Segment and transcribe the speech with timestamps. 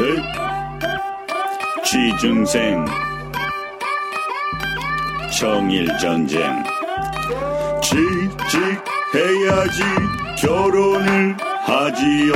[0.00, 0.22] 에이,
[1.84, 2.84] 취중생.
[5.38, 6.62] 청일전쟁.
[7.82, 9.82] 취직해야지
[10.38, 12.32] 결혼을 하지요.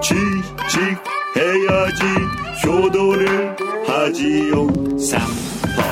[0.00, 2.02] 취직해야지
[2.64, 3.56] 효도를
[3.86, 4.66] 하지요.
[4.98, 5.82] 삼포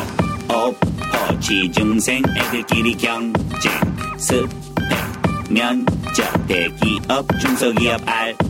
[0.55, 3.73] 오포 취중생 애들끼리 경쟁.
[4.19, 4.49] 스펙
[5.51, 8.50] 면접 대기업 중소기업 알바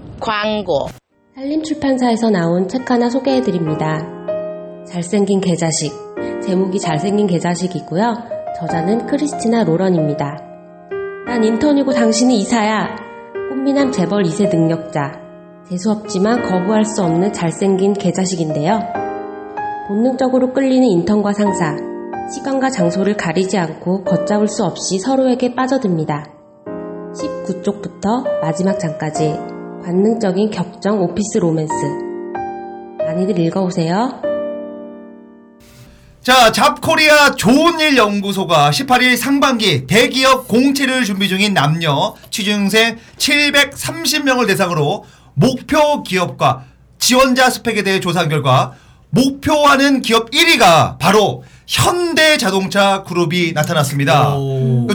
[0.21, 0.85] 광고.
[1.35, 4.07] 산림출판사에서 나온 책 하나 소개해드립니다.
[4.85, 5.91] 잘생긴 개자식.
[6.43, 8.13] 제목이 잘생긴 개자식이고요.
[8.59, 10.37] 저자는 크리스티나 로런입니다.
[11.25, 12.95] 난 인턴이고 당신은 이사야.
[13.49, 15.19] 꽃미남 재벌 2세 능력자.
[15.67, 18.79] 재수없지만 거부할 수 없는 잘생긴 개자식인데요.
[19.87, 21.75] 본능적으로 끌리는 인턴과 상사.
[22.31, 26.27] 시간과 장소를 가리지 않고 걷잡을 수 없이 서로에게 빠져듭니다.
[27.13, 29.50] 19쪽부터 마지막 장까지
[29.83, 31.73] 관능적인 격정 오피스 로맨스.
[32.99, 34.21] 많이들 읽어오세요.
[36.21, 45.05] 자, 잡코리아 좋은 일 연구소가 18일 상반기 대기업 공채를 준비 중인 남녀 취준생 730명을 대상으로
[45.33, 46.65] 목표 기업과
[46.99, 48.73] 지원자 스펙에 대해 조사한 결과
[49.09, 54.35] 목표하는 기업 1위가 바로 현대 자동차 그룹이 나타났습니다.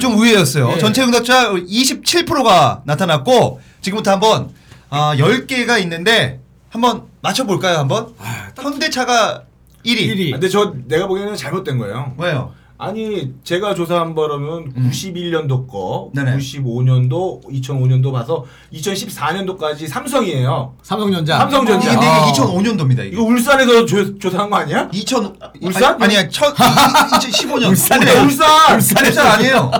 [0.00, 0.74] 좀 의외였어요.
[0.76, 0.78] 예.
[0.78, 4.50] 전체 응답자 27%가 나타났고 지금부터 한번
[4.90, 8.14] 아, 10개가 있는데 한번 맞춰볼까요 한번?
[8.56, 9.44] 현대차가
[9.84, 10.06] 1위.
[10.32, 12.14] 근데 저 내가 보기에는 잘못된 거예요.
[12.18, 12.54] 왜요?
[12.78, 16.24] 아니 제가 조사한 바로는 91년도 거, 음.
[16.24, 16.36] 네네.
[16.36, 20.74] 95년도, 2005년도 봐서 2014년도까지 삼성이에요.
[20.82, 21.38] 삼성전자.
[21.38, 21.92] 삼성전자.
[21.92, 22.32] 이게 아.
[22.32, 22.98] 2005년도입니다.
[23.00, 23.08] 이게.
[23.12, 24.88] 이거 울산에서 조, 조사한 거 아니야?
[24.92, 25.94] 2000 울산?
[26.02, 26.28] 아니, 아니야.
[26.28, 27.70] 천 2015년.
[27.70, 28.76] 울산에 울산.
[28.76, 29.70] 울산 아니에요.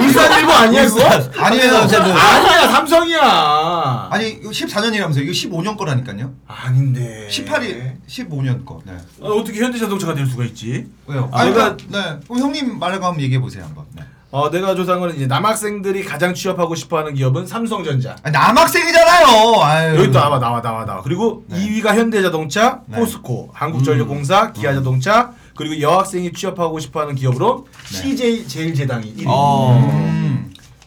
[0.00, 1.04] 울산 일보 아니야 그거?
[1.36, 1.76] 아니에요.
[1.76, 4.08] 아니야 삼성이야.
[4.10, 6.32] 아니 이거 14년이라면서 이거 15년 거라니까요.
[6.48, 7.28] 아닌데.
[7.30, 8.80] 18이 15년 거.
[8.84, 8.92] 네.
[9.20, 10.86] 어, 어떻게 현대자동차가 될 수가 있지?
[11.06, 11.28] 왜요?
[11.32, 12.18] 아, 그러니까 네.
[12.26, 13.84] 그럼 형님 말하고 한번 얘기해 보세요 한번.
[13.94, 14.02] 네.
[14.30, 18.16] 어 내가 조사한 거는 이제 남학생들이 가장 취업하고 싶어하는 기업은 삼성전자.
[18.22, 19.60] 아니, 남학생이잖아요.
[19.62, 19.96] 아유.
[19.98, 21.02] 여기 또 나와 나와 나와 나와.
[21.02, 21.58] 그리고 네.
[21.58, 22.96] 2위가 현대자동차, 네.
[22.96, 29.26] 포스코, 한국전력공사, 기아자동차, 그리고 여학생이 취업하고 싶어하는 기업으로 CJ 제일제당이 1위.
[29.26, 30.31] 음.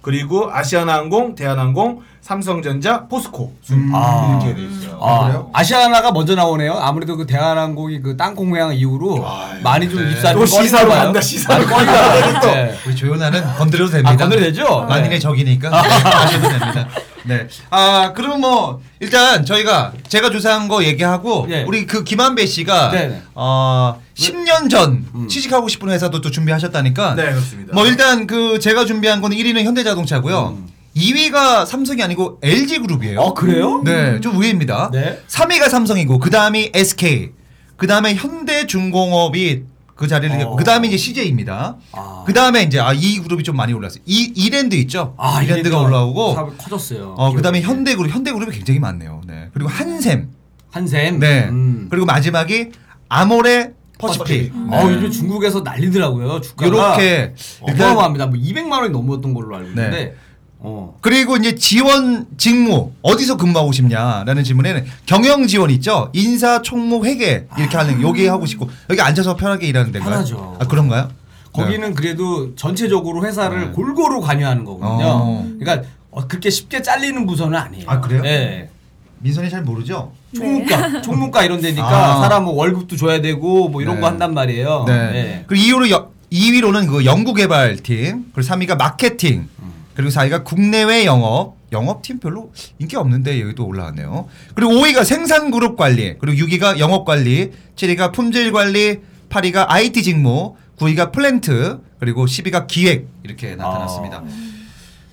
[0.05, 3.91] 그리고 아시아나항공, 대한항공, 삼성전자, 포스코 음.
[3.91, 4.39] 아.
[4.39, 4.99] 이렇게 돼 있어요.
[5.01, 5.49] 아, 그래요?
[5.51, 6.73] 아시아나가 먼저 나오네요.
[6.73, 9.25] 아무래도 그 대한항공이 그 땅콩 모양 이후로
[9.63, 10.11] 많이 좀 네.
[10.11, 11.03] 입사를 또좀 시사로 봐요.
[11.05, 12.39] 간다, 시사로 많이 봐요.
[12.53, 12.77] 네.
[12.85, 14.11] 우리 조연아는 건드려도 됩니다.
[14.11, 14.85] 아, 건드려도 되죠?
[14.87, 15.19] 만약에 네.
[15.19, 16.87] 적이니까 하셔도 됩니다.
[17.23, 17.47] 네.
[17.71, 21.63] 아, 그러면 뭐 일단 저희가 제가 조사한 거 얘기하고 네.
[21.67, 23.21] 우리 그 김한배 씨가 네, 네.
[23.33, 27.15] 어 10년 전 취직하고 싶은 회사도 또 준비하셨다니까.
[27.15, 27.73] 네, 그렇습니다.
[27.73, 30.57] 뭐 일단 그 제가 준비한 거는 1위는 현대자동차고요.
[30.95, 33.19] 2위가 삼성이 아니고 LG 그룹이에요.
[33.19, 33.81] 어, 그래요?
[33.83, 34.89] 네, 좀 의외입니다.
[34.93, 35.21] 네.
[35.27, 37.31] 3위가 삼성이고 그 다음이 SK,
[37.75, 39.63] 그 다음에 현대중공업이
[39.95, 40.55] 그 자리를 어.
[40.57, 41.77] 그 다음에 이제 CJ입니다.
[41.93, 42.23] 아.
[42.27, 44.01] 그 다음에 이제 아 이 그룹이 좀 많이 올랐어요.
[44.05, 45.15] 이 이랜드 있죠.
[45.17, 47.15] 아, 이랜드가 올라오고 사업이 커졌어요.
[47.17, 47.77] 어 그 다음에 기업이.
[47.77, 49.21] 현대그룹 현대그룹이 굉장히 많네요.
[49.25, 49.49] 네.
[49.53, 50.29] 그리고 한샘.
[50.71, 51.19] 한샘.
[51.19, 51.45] 네.
[51.49, 51.87] 음.
[51.89, 52.71] 그리고 마지막이
[53.07, 54.51] 아모레 퍼시픽.
[54.69, 54.77] 네.
[54.77, 56.41] 어, 요즘 중국에서 난리더라고요.
[56.41, 57.33] 주가가 요렇게
[57.67, 58.27] 일단 어마어마합니다.
[58.27, 59.89] 뭐 200만 원이 넘었던 걸로 알고 있는데.
[59.97, 60.15] 네.
[60.65, 60.97] 어.
[61.01, 66.09] 그리고 이제 지원 직무 어디서 근무하고 싶냐라는 질문에는 경영 지원 있죠.
[66.13, 70.13] 인사 총무 회계 이렇게 하는 여기 하고 싶고 여기 앉아서 편하게 일하는 데인가요?
[70.13, 70.57] 편하죠.
[70.59, 71.09] 아 그런가요?
[71.53, 73.71] 거기는 그래도 전체적으로 회사를 네.
[73.71, 75.05] 골고루 관여하는 거거든요.
[75.07, 75.47] 어.
[75.59, 77.85] 그러니까 어, 그렇게 쉽게 잘리는 부서는 아니에요.
[77.87, 78.23] 아, 그래요?
[78.23, 78.69] 네.
[79.19, 80.11] 민선이 잘 모르죠.
[80.35, 82.21] 총무과, 총무과 이런 데니까 아.
[82.21, 84.01] 사람 뭐 월급도 줘야 되고 뭐 이런 네.
[84.01, 84.83] 거 한단 말이에요.
[84.87, 85.11] 네.
[85.11, 85.43] 네.
[85.47, 89.47] 그리고 2위로 여, 2위로는 그 연구 개발팀, 그리고 3위가 마케팅,
[89.95, 91.55] 그리고 4위가 국내외 영업.
[91.71, 94.27] 영업팀 별로 인기 없는데 여기도 올라왔네요.
[94.53, 98.99] 그리고 5위가 생산그룹 관리, 그리고 6위가 영업관리, 7위가 품질관리,
[99.29, 104.23] 8위가 IT 직무, 9위가 플랜트, 그리고 10위가 기획 이렇게 나타났습니다.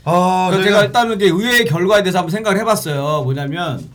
[0.05, 3.23] 아, 그래서 저희가- 제가 일단은 이제 의외의 결과에 대해서 한번 생각을 해봤어요.
[3.25, 3.89] 뭐냐면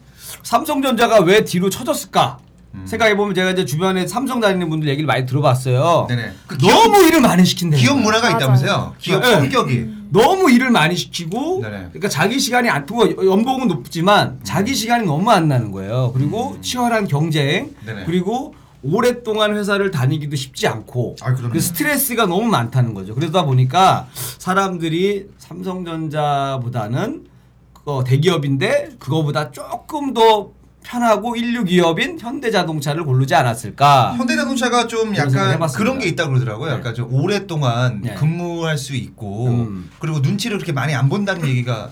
[0.43, 2.39] 삼성전자가 왜 뒤로 쳐졌을까?
[2.85, 6.05] 생각해보면 제가 이제 주변에 삼성 다니는 분들 얘기를 많이 들어봤어요.
[6.09, 6.31] 네네.
[6.45, 7.75] 그 너무 일을 많이 시킨다.
[7.77, 8.29] 기업 문화가.
[8.31, 8.95] 있다면서요?
[8.99, 9.31] 기업 네.
[9.31, 9.96] 성격이.
[10.09, 11.77] 너무 일을 많이 시키고 네네.
[11.89, 16.11] 그러니까 자기 시간이 안뭐 연봉은 높지만 자기 시간이 너무 안 나는 거예요.
[16.13, 17.75] 그리고 치열한 경쟁 음.
[17.85, 18.05] 네네.
[18.05, 21.33] 그리고 오랫동안 회사를 다니기도 쉽지 않고 아.
[21.33, 23.15] 그 스트레스가 너무 많다는 거죠.
[23.15, 24.07] 그러다 보니까
[24.37, 27.25] 사람들이 삼성전자보다는
[27.73, 30.51] 그 대기업인데 그거보다 조금 더
[30.91, 34.15] 편하고 인류 기업인 현대자동차를 고르지 않았을까?
[34.17, 35.59] 현대자동차가 좀 약간.
[35.75, 36.71] 그런 게 있다고 그러더라고요.
[36.71, 36.77] 네.
[36.77, 38.13] 약간 좀 오랫동안 네.
[38.15, 39.89] 근무할 수 있고 음.
[39.99, 41.89] 그리고 눈치를 그렇게 많이 안 본다는 얘기가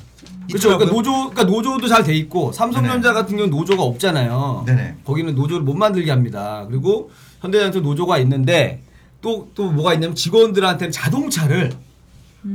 [0.47, 0.69] 그렇죠.
[0.69, 0.93] 그러니까.
[0.95, 4.63] 노조, 그러니까 노조도 잘 돼 있고 삼성전자 같은 경우 는 노조가 없잖아요.
[4.65, 4.97] 네네.
[5.03, 6.65] 거기는 노조를 못 만들게 합니다.
[6.69, 7.11] 그리고
[7.41, 8.81] 현대자동차 노조가 있는데
[9.21, 11.73] 또 또 뭐가 있냐면 직원들한테는 자동차를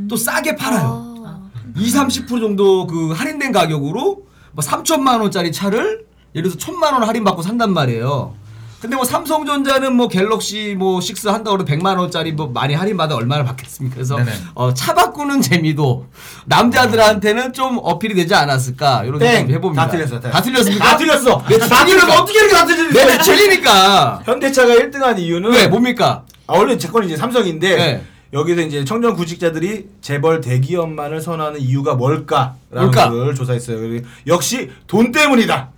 [0.08, 1.24] 또 싸게 팔아요.
[1.26, 1.50] 아.
[1.76, 7.24] 2, 30% 정도 그 할인된 가격으로 뭐 3천만 원짜리 차를 예를 들어서 1천만 원 할인
[7.24, 8.34] 받고 산단 말이에요.
[8.80, 13.14] 근데 뭐 삼성전자는 뭐 갤럭시 뭐 6 한다고 해도 100만 원짜리 뭐 많이 할인 받아
[13.14, 13.94] 얼마나 받겠습니까?
[13.96, 14.18] 그래서.
[14.54, 16.06] 어, 차 바꾸는 재미도
[16.46, 19.34] 남자들한테는 좀 어필이 되지 않았을까 이런 땡!
[19.36, 19.84] 생각 해봅니다.
[19.84, 20.30] 다 틀렸어, 다.
[20.30, 20.84] 다 틀렸습니까?
[20.84, 21.44] 다 틀렸어.
[21.46, 22.22] 내다 틀렸어.
[22.22, 23.18] 어떻게 이렇게 다 틀리는 내 거야?
[23.18, 24.22] 주체니까.
[24.24, 26.24] 현대차가 1등한 이유는 왜 뭡니까?
[26.46, 28.04] 아, 원래 제 거는 이제 삼성인데 네.
[28.32, 33.10] 여기서 이제 청년 구직자들이 재벌 대기업만을 선호하는 이유가 뭘까라는 뭘까?
[33.10, 34.00] 걸 조사했어요.
[34.26, 35.68] 역시 돈 때문이다.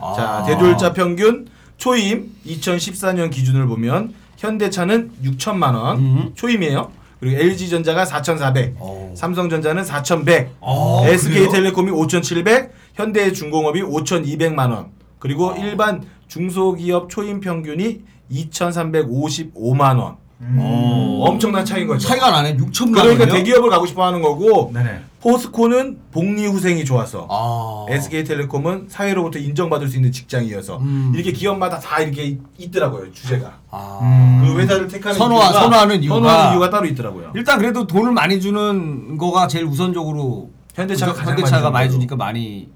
[0.00, 0.12] 아.
[0.16, 6.30] 자, 대졸자 평균 초임 2014년 기준을 보면 현대차는 6천만 원 음.
[6.34, 6.90] 초임이에요.
[7.20, 9.12] 그리고 LG전자가 4,400, 오.
[9.14, 14.86] 삼성전자는 4,100, 아, SK텔레콤이 5,700, 현대중공업이 5,200만 원.
[15.18, 18.00] 그리고 일반 중소기업 초임 평균이
[18.32, 20.16] 2,355만 원.
[20.56, 21.24] 어.
[21.28, 22.08] 엄청난 차이인 거죠.
[22.08, 22.56] 차이가 나네.
[22.56, 23.34] 6천만 그러니까 원이요?
[23.34, 25.00] 대기업을 가고 싶어 하는 거고 네네.
[25.22, 27.84] 포스코는 복리 후생이 좋아서 아.
[27.92, 31.12] SK텔레콤은 사회로부터 인정받을 수 있는 직장이어서 음.
[31.14, 34.42] 이렇게 기업마다 다 이렇게 있더라고요 주제가 아.
[34.44, 36.14] 그 회사를 택하는 선호하- 이유가, 선호하는 이유가.
[36.16, 37.32] 선호하는 이유가 따로 있더라고요.
[37.34, 42.68] 일단 그래도 돈을 많이 주는 거가 제일 우선적으로 현대차가 현대차가 많이 주니까 많이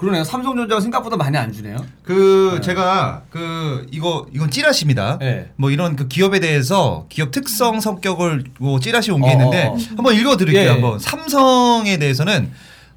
[0.00, 0.24] 그러네요.
[0.24, 1.76] 삼성전자가 생각보다 많이 안 주네요.
[2.02, 5.18] 그 제가 그 이거 이건 찌라시입니다.
[5.18, 5.50] 네.
[5.56, 9.78] 뭐 이런 그 기업에 대해서 기업 특성 성격을 뭐 찌라시 온게 어, 있는데 어, 어.
[9.96, 10.62] 한번 읽어드릴게요.
[10.64, 10.68] 예.
[10.68, 12.50] 한번 삼성에 대해서는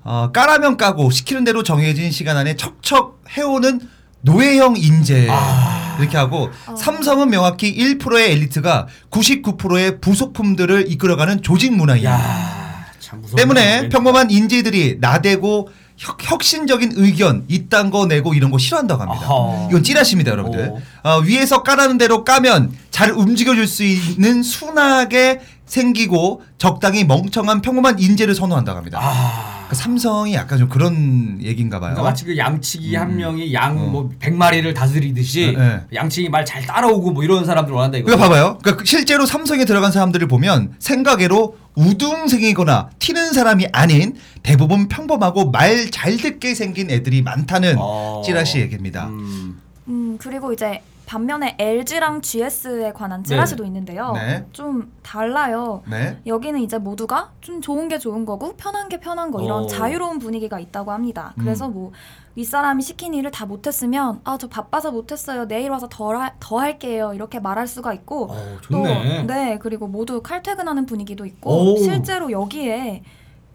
[0.06, 3.82] 어, 까라면 까고 시키는 대로 정해진 시간 안에 척척 해오는
[4.22, 5.98] 노예형 인재 아.
[6.00, 12.10] 이렇게 하고 삼성은 명확히 1%의 엘리트가 99%의 부속품들을 이끌어가는 조직 문화이야.
[12.12, 13.36] 야, 참 무서워.
[13.36, 19.26] 때문에 평범한 인재들이 나대고 혁, 혁신적인 의견 이딴 거 내고 이런 거 싫어한다고 합니다.
[19.26, 19.68] 아하.
[19.70, 20.70] 이건 찌라시입니다, 여러분들.
[20.70, 20.82] 오.
[21.04, 28.36] 어, 위에서 까라는 대로 까면 잘 움직여줄 수 있는 순하게 생기고 적당히 멍청한 평범한 인재를
[28.36, 29.00] 선호한다고 합니다.
[29.02, 29.63] 아.
[29.74, 31.94] 그 삼성이 약간 좀 그런 얘기인가 봐요.
[31.94, 33.86] 그러니까 마치 그 양치기 한 명이 양 어.
[33.88, 35.82] 뭐 100마리를 다스리듯이 네, 네.
[35.96, 38.06] 양치기 말 잘 따라오고 뭐 이런 사람들 원한다 이거.
[38.06, 38.58] 그러니까 봐봐요.
[38.62, 46.18] 그러니까 실제로 삼성에 들어간 사람들을 보면 생각외로 우등생이거나 튀는 사람이 아닌 대부분 평범하고 말 잘
[46.18, 48.22] 듣게 생긴 애들이 많다는 어.
[48.26, 49.08] 찌라시 얘기입니다.
[49.08, 49.60] 음.
[49.88, 54.12] 음 그리고 이제 반면에 LG랑 GS에 관한 찌라시도 있는데요.
[54.14, 54.46] 네.
[54.52, 55.84] 좀 달라요.
[55.90, 56.20] 네.
[56.26, 59.68] 여기는 이제 모두가 좀 좋은 게 좋은 거고 편한 게 편한 거 이런 어.
[59.68, 61.34] 자유로운 분위기가 있다고 합니다.
[61.38, 61.44] 음.
[61.44, 61.92] 그래서 뭐
[62.36, 65.48] 윗사람이 시킨 일을 다 못했으면 아 저 바빠서 못했어요.
[65.48, 66.14] 내일 와서 더,
[66.60, 67.12] 할게요.
[67.14, 69.24] 이렇게 말할 수가 있고 어, 또 좋네.
[69.24, 71.78] 네 그리고 모두 칼퇴근하는 분위기도 있고 오.
[71.78, 73.04] 실제로 여기에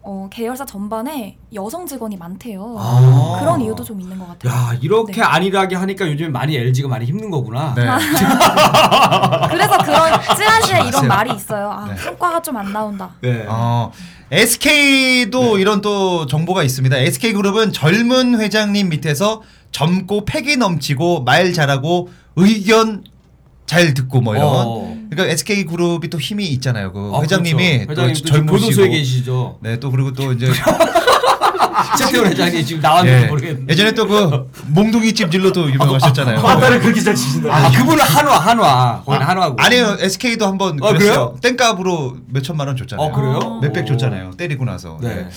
[0.01, 2.75] 어, 계열사 전반에 여성 직원이 많대요.
[2.79, 3.37] 아.
[3.39, 4.51] 그런 이유도 좀 있는 것 같아요.
[4.53, 5.21] 야, 이렇게 네.
[5.21, 7.73] 안일하게 하니까 요즘에 많이 LG가 많이 힘든 거구나.
[7.75, 7.83] 네.
[9.49, 10.85] 그래서 그런 찌라시에 마세요.
[10.87, 11.69] 이런 말이 있어요.
[11.69, 11.95] 아, 네.
[11.97, 13.09] 성과가 좀 안 나온다.
[13.21, 13.45] 네.
[13.47, 13.91] 어,
[14.31, 15.61] SK도 네.
[15.61, 16.97] 이런 또 정보가 있습니다.
[16.97, 19.41] SK그룹은 젊은 회장님 밑에서
[19.71, 23.03] 젊고 패기 넘치고 말 잘하고 의견
[23.69, 24.47] 잘 듣고 뭐 이런.
[24.49, 24.97] 어.
[25.11, 26.91] 그러니까 SK그룹이 또 힘이 있잖아요.
[26.91, 27.85] 그 아, 회장님이 그렇죠.
[27.85, 28.59] 또 회장님 또 지금 젊으시고.
[28.65, 29.59] 교도소에 계시죠.
[29.61, 30.47] 네, 또 그리고 또 이제
[31.99, 33.71] 최태원 회장이 지금 나왔는지 예, 모르겠는데.
[33.71, 36.41] 예전에 또 그 몽둥이 찜질로 또 유명하셨잖아요.
[36.41, 37.55] 맞다를 그렇게 잘 치신다.
[37.55, 39.03] 아, 그분은 한화, 한화.
[39.05, 39.55] 거기는 한화고.
[39.59, 39.97] 아니에요.
[39.99, 41.35] SK도 한번 아, 그랬어요.
[41.39, 43.05] 땡값으로 몇 천만 원 줬잖아요.
[43.07, 43.59] 어, 그래요?
[43.61, 43.87] 몇백 오.
[43.87, 44.31] 줬잖아요.
[44.35, 44.97] 때리고 나서.
[44.99, 45.09] 네.
[45.13, 45.27] 네.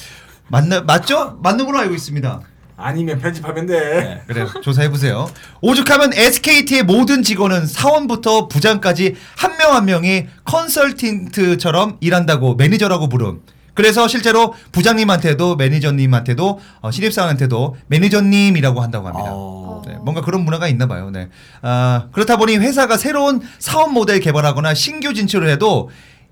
[0.49, 1.39] 맞나 맞죠?
[1.43, 2.41] 맞는 걸로 알고 있습니다.
[2.83, 3.79] 아니면 편집하면 돼.
[3.81, 4.23] 네.
[4.27, 4.49] 그래요.
[4.63, 5.31] 조사해 보세요.
[5.61, 13.41] 오죽하면 SKT의 모든 직원은 사원부터 부장까지 한 명 한 명이 컨설팅트처럼 일한다고 매니저라고 부름.
[13.75, 19.31] 그래서 실제로 부장님한테도 매니저님한테도 어, 신입사원한테도 매니저님이라고 한다고 합니다.
[19.33, 19.81] 어.
[19.87, 21.11] 네, 뭔가 그런 문화가 있나 봐요.
[21.11, 21.29] 네.
[21.63, 25.89] 아, 그렇다 보니 회사가 새로운 사업 모델 개발하거나 신규 진출을 해도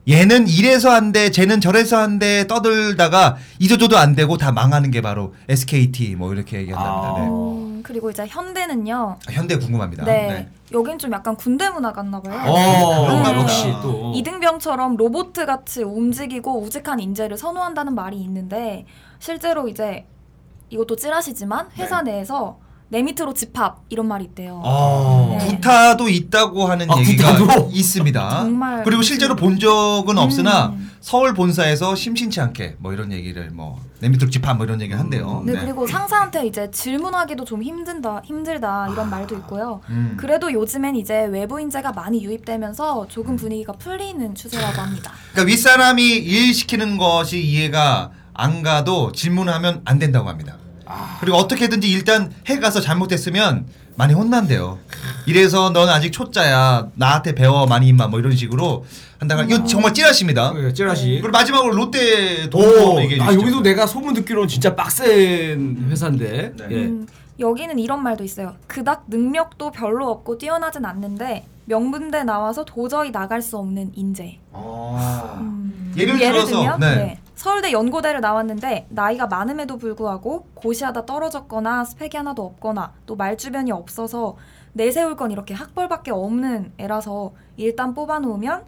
[0.08, 5.02] 얘는 이래서 안 돼, 쟤는 저래서 안 돼, 떠들다가 잊어줘도 안 되고 다 망하는 게
[5.02, 7.12] 바로 SKT 뭐 이렇게 얘기한답니다.
[7.14, 7.20] 네.
[7.20, 7.28] 아.
[7.28, 7.60] 음.
[7.80, 9.16] 음, 그리고 이제 현대는요.
[9.26, 10.04] 아, 현대 궁금합니다.
[10.04, 10.48] 네.
[10.72, 12.40] 여긴 좀 약간 군대 문화 같나 봐요.
[12.50, 13.40] 어, 그런가 보다.
[13.42, 18.86] 역시 또 이등병처럼 로봇 같이 움직이고 우직한 인재를 선호한다는 말이 있는데
[19.18, 20.06] 실제로 이제
[20.68, 22.58] 이것도 찌라시지만 회사 내에서
[22.90, 24.60] 내 밑으로 집합 이런 말이 있대요.
[24.64, 25.46] 어, 네.
[25.46, 27.70] 구타도 있다고 하는 아, 얘기가 구타도?
[27.72, 28.30] 있습니다.
[28.42, 30.90] 정말 그리고 실제로 본 적은 없으나 음.
[31.00, 35.42] 서울 본사에서 심심치 않게 뭐 이런 얘기를 뭐내 밑으로 집합 뭐 이런 얘기를 한대요.
[35.46, 39.80] 네, 그리고 상사한테 이제 질문하기도 좀 힘든다, 힘들다 이런 말도 있고요.
[39.88, 40.16] 음.
[40.18, 45.12] 그래도 요즘엔 이제 외부 인재가 많이 유입되면서 조금 분위기가 풀리는 추세라고 합니다.
[45.30, 50.56] 그러니까 윗사람이 일 시키는 것이 이해가 안 가도 질문하면 안 된다고 합니다.
[51.20, 53.66] 그리고 어떻게든지 일단 해 가서 잘못했으면
[53.96, 54.78] 많이 혼난대요.
[55.26, 56.88] 이래서 넌 아직 초짜야.
[56.94, 58.84] 나한테 배워 많이 임마 뭐 이런 식으로
[59.18, 60.52] 한다가 이거 정말 찌라십니다.
[60.54, 61.18] 네, 찌라시.
[61.20, 63.42] 그리고 마지막으로 롯데 오, 동도 얘기해 아 주시죠.
[63.42, 66.52] 여기도 내가 소문 듣기로는 진짜 빡센 회사인데.
[66.56, 66.66] 네.
[66.70, 66.74] 예.
[66.84, 67.06] 음,
[67.38, 68.54] 여기는 이런 말도 있어요.
[68.66, 74.38] 그닥 능력도 별로 없고 뛰어나진 않는데 명문대 나와서 도저히 나갈 수 없는 인재.
[74.52, 75.38] 아.
[75.40, 77.20] 음, 예를 들어서, 들면 네.
[77.40, 77.44] 네.
[77.44, 84.36] 서울대 연고대를 나왔는데 나이가 많음에도 불구하고 고시하다 떨어졌거나 스펙이 하나도 없거나 또 말주변이 없어서
[84.74, 88.64] 내세울 건 이렇게 학벌밖에 없는 애라서 일단 뽑아놓으면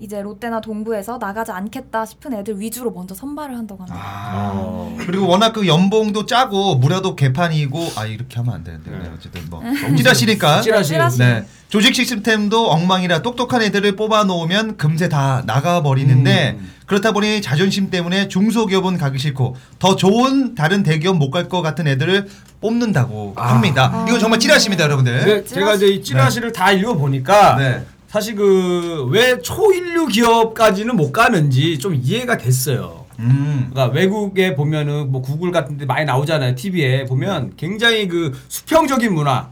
[0.00, 4.00] 이제 롯데나 동부에서 나가지 않겠다 싶은 애들 위주로 먼저 선발을 한다고 합니다.
[4.02, 4.92] 아.
[5.06, 9.10] 그리고 워낙 그 연봉도 짜고 무료도 개판이고 아 이렇게 하면 안 되는데 네.
[9.16, 9.62] 어쨌든 뭐
[9.96, 10.88] 찌라시니까 찌라시.
[10.90, 11.18] 찌라시.
[11.20, 11.46] 네.
[11.68, 16.72] 조직 시스템도 엉망이라 똑똑한 애들을 뽑아 놓으면 금세 다 나가 버리는데 음.
[16.86, 21.86] 그렇다 보니 자존심 때문에 중소기업은 가기 싫고 더 좋은 다른 대기업 못 갈 것 같은
[21.86, 22.28] 애들을
[22.60, 23.54] 뽑는다고 아.
[23.54, 24.04] 합니다.
[24.08, 25.24] 이거 정말 찌라시입니다, 여러분들.
[25.24, 27.84] 네, 제가 이제 이 찌라시를 다 읽어 보니까 네.
[28.14, 33.06] 사실 그 왜 초인류 기업까지는 못 가는지 좀 이해가 됐어요.
[33.18, 33.70] 음.
[33.70, 36.54] 그러니까 외국에 보면은 뭐 구글 같은 데 많이 나오잖아요.
[36.54, 39.48] TV에 보면 굉장히 그 수평적인 문화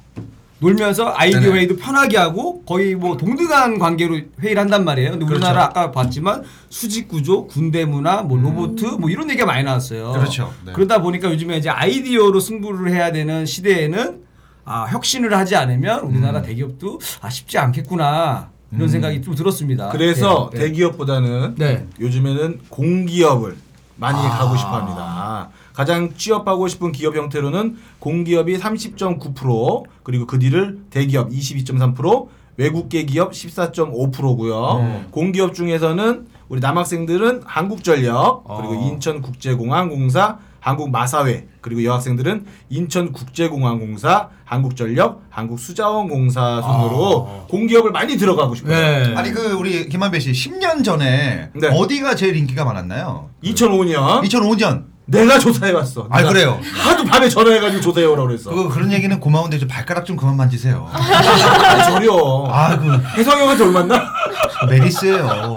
[0.61, 1.53] 놀면서 아이디어 네네.
[1.55, 5.11] 회의도 편하게 하고 거의 뭐 동등한 관계로 회의를 한단 말이에요.
[5.11, 5.81] 근데 우리나라 그렇죠.
[5.81, 10.13] 아까 봤지만 수직 구조, 군대 문화, 뭐 로보트 뭐 이런 얘기가 많이 나왔어요.
[10.13, 10.55] 그렇죠.
[10.65, 10.73] 네.
[10.73, 14.23] 그러다 보니까 요즘에 이제 아이디어로 승부를 해야 되는 시대에는
[14.65, 16.45] 아, 혁신을 하지 않으면 우리나라 음.
[16.45, 18.89] 대기업도 아 쉽지 않겠구나 이런 음.
[18.89, 19.91] 생각이 좀 들었습니다.
[19.91, 20.65] 그래서 네, 네.
[20.67, 21.87] 대기업보다는 네.
[22.01, 23.57] 요즘에는 공기업을
[23.97, 24.31] 많이 아.
[24.31, 25.51] 가고 싶어 합니다.
[25.75, 34.79] 가장 취업하고 싶은 기업 형태로는 공기업이 30.9% 그리고 그 뒤를 대기업 22.3% 외국계 기업 14.5%고요.
[34.79, 35.05] 네.
[35.11, 38.89] 공기업 중에서는 우리 남학생들은 한국전력 그리고 어.
[38.89, 47.47] 인천국제공항공사 한국마사회 그리고 여학생들은 인천국제공항공사 한국전력 한국수자원공사 순으로 아.
[47.49, 48.75] 공기업을 많이 들어가고 싶어요.
[48.75, 49.15] 네.
[49.17, 51.69] 아니 그 우리 김한배 씨 10년 전에 네.
[51.69, 53.31] 어디가 제일 인기가 많았나요?
[53.45, 54.93] 2005년 2005년.
[55.05, 56.07] 내가 조사해 왔어.
[56.11, 56.61] 아, 그래요?
[56.75, 58.51] 하도 밤에 전화해가지고 조사해 오라고 그랬어.
[58.51, 60.89] 그거 그런 얘기는 고마운데 좀 발가락 좀 그만 만지세요.
[60.93, 62.47] 아, 저려.
[62.49, 62.89] 아, 그
[63.19, 64.01] 혜성 형한테 얼마나?
[64.69, 65.57] 메리스예요.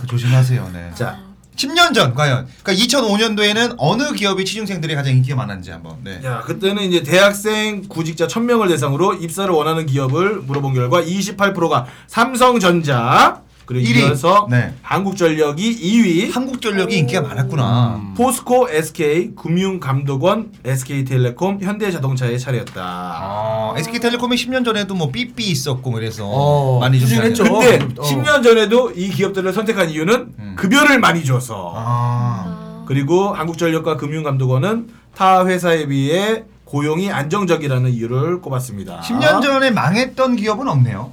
[0.00, 0.70] 그 조심하세요.
[0.74, 0.90] 네.
[0.94, 1.18] 자,
[1.56, 5.96] 10년 전 과연 그러니까 2005년도에는 어느 기업이 취준생들이 가장 인기가 많았는지 한번.
[6.02, 6.20] 네.
[6.24, 13.88] 야 그때는 이제 대학생 구직자 1000명을 대상으로 입사를 원하는 기업을 물어본 결과 28%가 삼성전자 그리고
[13.88, 14.00] 일위.
[14.00, 14.74] 이어서 네.
[14.82, 18.12] 한국전력이 2위, 한국전력이 인기가 많았구나.
[18.16, 22.82] 포스코, SK, 금융감독원, SK텔레콤, 현대자동차의 차례였다.
[22.82, 27.44] 아, SK텔레콤이 10년 전에도 뭐 삐삐 있었고 그래서 어, 많이 좀 추진했죠.
[27.44, 27.78] 잘했죠.
[27.78, 28.04] 근데 어.
[28.04, 30.54] 10년 전에도 이 기업들을 선택한 이유는 음.
[30.56, 31.72] 급여를 많이 줘서.
[31.76, 32.84] 아.
[32.86, 39.00] 그리고 한국전력과 금융감독원은 타 회사에 비해 고용이 안정적이라는 이유를 꼽았습니다.
[39.00, 41.12] 10년 전에 망했던 기업은 없네요.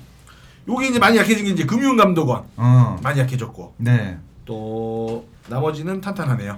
[0.71, 2.97] 여기 이제 많이 약해진 게 이제 금융 감독원 어.
[3.01, 4.17] 많이 약해졌고 네.
[4.45, 6.57] 또 나머지는 탄탄하네요.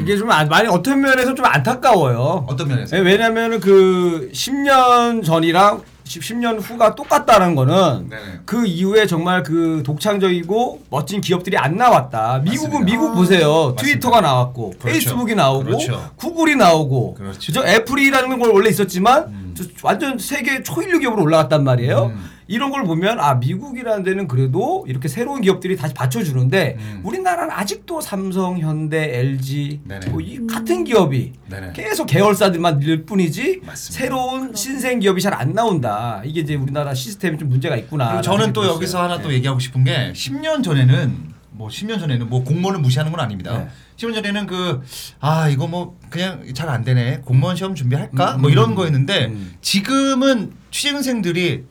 [0.00, 2.46] 이게 좀 안- 많이 어떤 면에서 좀 안타까워요.
[2.48, 2.96] 어떤 면에서?
[2.96, 8.22] 네, 왜냐면은 그 10년 전이랑 10 년 후가 똑같다는 거는 네네.
[8.44, 12.40] 그 이후에 정말 그 독창적이고 멋진 기업들이 안 나왔다.
[12.44, 12.84] 미국은 맞습니다.
[12.84, 13.48] 미국 보세요.
[13.74, 13.82] 맞습니다.
[13.82, 14.84] 트위터가 나왔고 그렇죠.
[14.88, 16.10] 페이스북이 나오고 그렇죠.
[16.16, 17.52] 구글이 나오고 그렇죠.
[17.52, 19.54] 저 애플이라는 걸 원래 있었지만 음.
[19.56, 22.12] 저 완전 세계 초일류 기업으로 올라갔단 말이에요.
[22.14, 22.30] 음.
[22.48, 27.00] 이런 걸 보면 아 미국이라는 데는 그래도 이렇게 새로운 기업들이 다시 받쳐주는데 음.
[27.02, 29.80] 우리나라는 아직도 삼성, 현대, LG.
[30.10, 31.72] 뭐 이 같은 기업이 네네.
[31.74, 33.98] 계속 계열사들만 늘 뿐이지 맞습니다.
[34.04, 36.22] 새로운 신생 기업이 잘 안 나온다.
[36.24, 38.08] 이게 이제 우리나라 시스템이 좀 문제가 있구나.
[38.08, 39.22] 그리고 저는 또 여기서 하나 네.
[39.22, 43.58] 또 얘기하고 싶은 게 10년 전에는 뭐 10년 전에는 뭐 공무원을 무시하는 건 아닙니다.
[43.58, 43.68] 네.
[43.96, 44.82] 10년 전에는 그
[45.20, 49.26] 아 이거 뭐 그냥 잘 안 되네 공무원 시험 준비할까 음, 뭐 음, 이런 거였는데
[49.26, 49.54] 음.
[49.62, 51.64] 지금은 취준생들이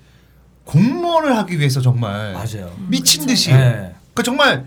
[0.66, 2.72] 공무원을 하기 위해서 정말 맞아요.
[2.88, 3.94] 미친 듯이 네.
[4.14, 4.66] 그 정말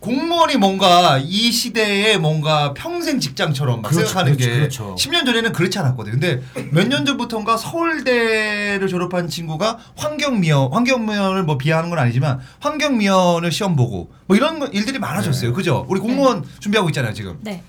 [0.00, 4.94] 공무원이 뭔가 이 시대에 뭔가 평생 직장처럼 막 그렇죠, 생각하는 그렇죠, 게 그렇죠.
[4.96, 6.12] 10년 전에는 그렇지 않았거든.
[6.12, 6.40] 근데
[6.70, 14.12] 몇 년 전부터인가 서울대를 졸업한 친구가 환경미연, 환경미연을 뭐 비하하는 건 아니지만 환경미연을 시험 보고
[14.26, 15.52] 뭐 이런 거- 일들이 많아졌어요.
[15.52, 15.84] 그죠?
[15.88, 17.38] 우리 공무원 준비하고 있잖아요, 지금.
[17.40, 17.64] 네.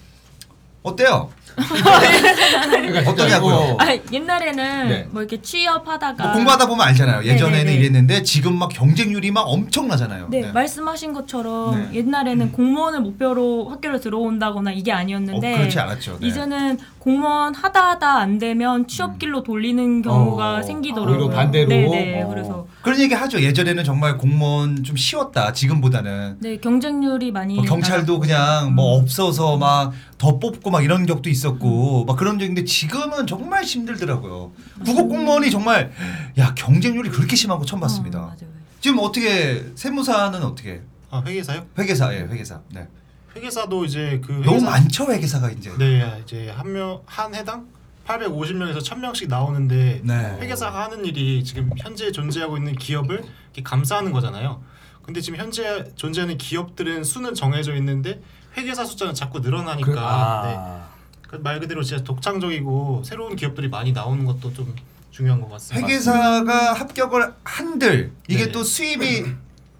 [0.84, 1.32] 어때요?
[1.56, 3.78] 그러니까 어떠냐고요?
[3.80, 5.08] 아, 옛날에는 네.
[5.12, 7.24] 뭐 이렇게 취업하다가 뭐 공부하다 보면 알잖아요.
[7.24, 7.78] 예전에는 네네네.
[7.78, 10.28] 이랬는데 지금 막 경쟁률이 막 엄청나잖아요.
[10.30, 12.00] 네, 말씀하신 것처럼 네.
[12.00, 16.18] 옛날에는 공무원을 목표로 학교를 들어온다거나 이게 아니었는데 어, 그렇지 않았죠.
[16.22, 16.28] 네.
[16.28, 21.16] 이제는 공무원 하다 하다 안 되면 취업길로 돌리는 경우가 어, 생기더라고요.
[21.26, 21.70] 오히려 반대로?
[21.70, 22.24] 네네.
[22.24, 22.28] 어.
[22.30, 23.42] 그래서 그런 얘기 하죠.
[23.42, 25.54] 예전에는 정말 공무원 좀 쉬웠다.
[25.54, 26.38] 지금보다는.
[26.40, 28.20] 네 경쟁률이 많이 뭐 경찰도.
[28.20, 29.04] 그냥 뭐 음.
[29.04, 34.52] 없어서 막 더 뽑고 막 이런 적도 있 었고 막 그런 적인데 지금은 정말 힘들더라고요.
[34.86, 35.92] 국어 공무원이 정말
[36.38, 38.20] 야 경쟁률이 그렇게 심한 거 처음 봤습니다.
[38.20, 38.50] 어, 맞아요.
[38.82, 40.82] 지금 어떻게 세무사는 어떻게
[41.12, 41.66] 아 회계사요?
[41.78, 42.88] 회계사 예 회계사 네
[43.36, 47.68] 회계사도 이제 그 너무 회계사- 많죠 회계사가 이제 네 이제 한 명 한 해당
[48.08, 50.38] 850명에서 1000명씩 나오는데 네.
[50.42, 54.62] 회계사가 하는 일이 지금 현재 존재하고 있는 기업을 이렇게 감사하는 거잖아요.
[55.04, 58.22] 근데 지금 현재 존재하는 기업들은 수는 정해져 있는데
[58.58, 60.00] 회계사 숫자는 자꾸 늘어나니까 그, 네.
[60.02, 60.88] 아.
[60.96, 60.99] 그
[61.38, 64.74] 말 그대로 진짜 독창적이고 새로운 기업들이 많이 나오는 것도 좀
[65.12, 65.88] 중요한 것 같습니다.
[65.88, 68.52] 회계사가 합격을 한들 이게 네네.
[68.52, 69.26] 또 수입이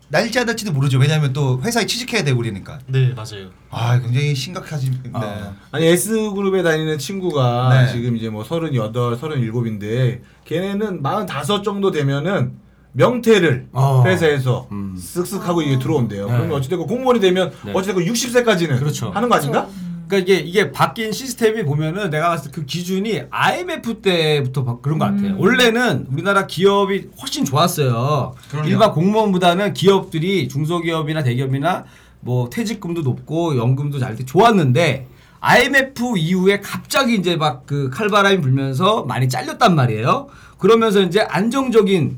[0.10, 0.98] 날지 안 날지도 모르죠.
[0.98, 2.80] 왜냐하면 또 회사에 취직해야 되고 그러니까.
[2.88, 3.50] 네 맞아요.
[3.70, 4.92] 아 굉장히 심각하지.
[5.04, 5.10] 네.
[5.14, 5.54] 아.
[5.72, 7.92] 아니 S 그룹에 다니는 친구가 네.
[7.92, 12.54] 지금 이제 뭐 38, 37인데 걔네는 45 정도 되면은
[12.94, 14.04] 명태를 어.
[14.06, 14.96] 회사에서 음.
[15.00, 16.26] 쓱쓱 하고 이게 들어온대요.
[16.26, 16.32] 네.
[16.32, 17.72] 그러면 어찌됐건 공무원이 되면 네.
[17.72, 19.12] 어찌됐건 60세까지는 그렇죠.
[19.12, 19.68] 하는 거 아닌가?
[20.10, 24.98] 그러니까 이게 이게 바뀐 시스템이 보면은 내가 봤을 때 그 기준이 IMF 때부터 바- 그런
[24.98, 25.36] 것 같아요.
[25.38, 28.34] 원래는 우리나라 기업이 훨씬 좋았어요.
[28.50, 28.68] 그럼요.
[28.68, 31.86] 일반 공무원보다는 기업들이 중소기업이나 대기업이나
[32.22, 35.08] 뭐 퇴직금도 높고 연금도 잘돼 좋았는데
[35.42, 40.28] IMF 이후에 갑자기 이제 막 그 칼바람이 불면서 많이 잘렸단 말이에요.
[40.58, 42.18] 그러면서 이제 안정적인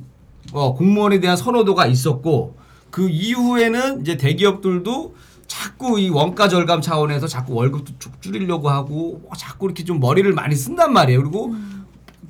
[0.54, 2.56] 어, 공무원에 대한 선호도가 있었고
[2.90, 5.14] 그 이후에는 이제 대기업들도
[5.62, 10.32] 자꾸 이 원가 절감 차원에서 자꾸 월급도 쭉 줄이려고 하고 뭐 자꾸 이렇게 좀 머리를
[10.34, 11.22] 많이 쓴단 말이에요.
[11.22, 11.54] 그리고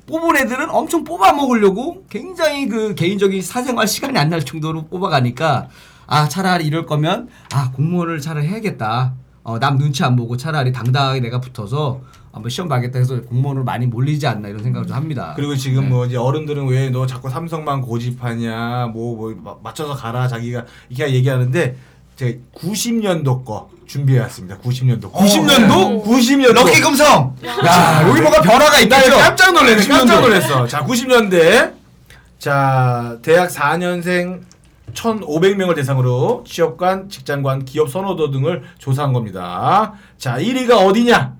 [0.06, 5.68] 뽑은 애들은 엄청 뽑아 먹으려고 굉장히 그 개인적인 사생활 시간이 안 날 정도로 뽑아가니까
[6.06, 9.14] 아 차라리 이럴 거면 아 공무원을 차라리 해야겠다.
[9.44, 12.00] 어, 남 눈치 안 보고 차라리 당당하게 내가 붙어서
[12.32, 15.32] 한번 시험 봐야겠다 해서 공무원으로 많이 몰리지 않나 이런 생각을 좀 합니다.
[15.36, 15.88] 그리고 지금 네.
[15.88, 21.76] 뭐 이제 어른들은 왜 너 자꾸 삼성만 고집하냐 뭐 뭐 맞춰서 가라 자기가 이렇게 얘기하는데
[22.22, 24.58] 제가 90년도 거 준비해왔습니다.
[24.58, 25.10] 90년도.
[25.12, 26.04] 어, 90년도?
[26.04, 26.52] 90년도.
[26.54, 27.36] 럭키 금성.
[27.66, 29.16] 야 여기 뭐가 변화가 나 있겠죠?
[29.18, 29.82] 깜짝 놀랐네.
[29.82, 29.88] 90년도.
[29.90, 30.66] 깜짝 놀랐어.
[30.68, 31.72] 자, 90년대.
[32.38, 34.40] 자, 대학 4년생
[34.94, 39.94] 1,500명을 대상으로 취업관, 직장관, 기업 선호도 등을 조사한 겁니다.
[40.18, 41.34] 자, 1위가 어디냐?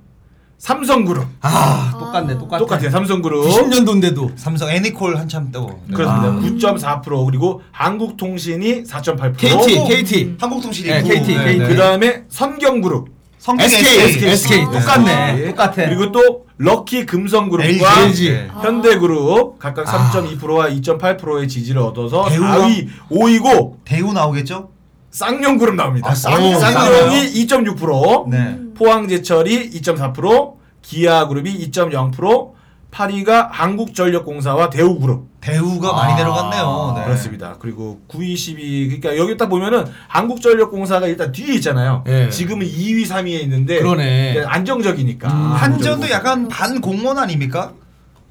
[0.62, 1.26] 삼성그룹.
[1.40, 2.58] 아 똑같네 똑같아.
[2.60, 2.90] 똑같아요.
[2.90, 3.46] 삼성그룹.
[3.46, 5.66] 90년도인데도 삼성 애니콜 한참 떠.
[5.88, 5.96] 네.
[5.96, 6.72] 그렇습니다.
[6.76, 9.36] 9.4% 그리고 한국통신이 4.8%.
[9.36, 11.08] KT KT 한국통신이 네, 구.
[11.08, 11.58] KT, 네, KT.
[11.58, 11.66] 네.
[11.68, 13.08] 그 다음에 선경그룹.
[13.38, 14.28] 성경 SK SK.
[14.28, 15.46] SK 똑같네 네.
[15.48, 15.74] 똑같아.
[15.74, 18.28] 그리고 또 럭키 금성그룹과 LG.
[18.28, 18.48] LG.
[18.62, 20.12] 현대그룹 각각 아.
[20.12, 22.58] 3.2%와 2.8%의 지지를 얻어서 대우가?
[22.68, 24.68] 4위, 5위고 대우 나오겠죠?
[25.12, 26.10] 쌍용그룹 나옵니다.
[26.10, 26.58] 아, 쌍용.
[26.58, 28.58] 쌍용이 2.6%, 네.
[28.74, 32.52] 포항제철이 2.4%, 기아그룹이 2.0%,
[32.90, 35.30] 8위가 한국전력공사와 대우그룹.
[35.40, 36.94] 대우가 아, 많이 내려갔네요.
[36.98, 37.04] 네.
[37.04, 37.56] 그렇습니다.
[37.58, 42.04] 그리고 9위, 10위 그러니까 여기 딱 보면은 한국전력공사가 일단 뒤에 있잖아요.
[42.06, 42.28] 예.
[42.28, 44.44] 지금은 2위, 3위에 있는데 그러네.
[44.46, 45.28] 안정적이니까.
[45.28, 45.52] 음.
[45.52, 47.72] 한전도 약간 반 공무원 아닙니까?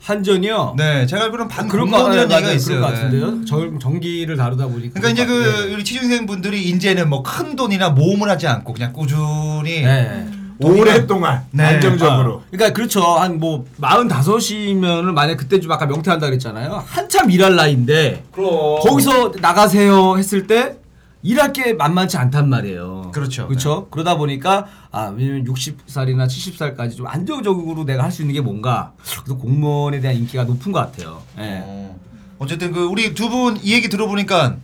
[0.01, 0.75] 한전이요.
[0.77, 1.67] 네, 제가 알기로는 반
[2.05, 2.21] 같아요.
[2.23, 2.81] 얘기가 있어요.
[2.81, 2.93] 것 네.
[2.95, 3.45] 같은데요.
[3.45, 4.99] 전 전기를 다루다 보니까.
[4.99, 5.73] 그러니까 이제 그 같아요.
[5.75, 10.25] 우리 취준생 분들이 이제는 뭐 큰 돈이나 모험을 하지 않고 그냥 꾸준히 네.
[10.59, 11.63] 오랫동안 네.
[11.63, 12.43] 안정적으로.
[12.51, 13.01] 그러니까 그렇죠.
[13.01, 13.65] 한 뭐
[14.07, 16.83] 45이면은 만약 그때 좀 아까 명퇴한다 그랬잖아요.
[16.85, 20.75] 한참 일할 나이인데 그럼 거기서 나가세요 했을 때
[21.23, 23.11] 일할 게 만만치 않단 말이에요.
[23.13, 23.47] 그렇죠.
[23.47, 23.87] 그렇죠.
[23.89, 29.37] 그러다 보니까 아 왜냐면 60살이나 70살까지 좀 안정적으로 내가 할 수 있는 게 뭔가 그래서
[29.37, 31.21] 공무원에 대한 인기가 높은 것 같아요.
[31.37, 31.61] 예.
[31.63, 31.99] 어.
[32.39, 34.57] 어쨌든 그 우리 두 분 이 얘기 들어보니까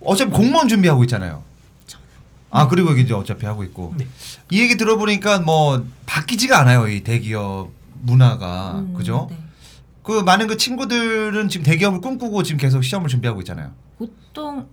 [0.00, 1.42] 어차피 공무원 준비하고 있잖아요.
[2.50, 3.94] 아 그리고 이제 어차피 하고 있고
[4.50, 7.70] 이 얘기 들어보니까 뭐 바뀌지가 않아요 이 대기업
[8.02, 9.26] 문화가 음, 그죠?
[9.30, 9.36] 네.
[10.02, 13.72] 그 많은 그 친구들은 지금 대기업을 꿈꾸고 지금 계속 시험을 준비하고 있잖아요.
[13.98, 14.66] 보통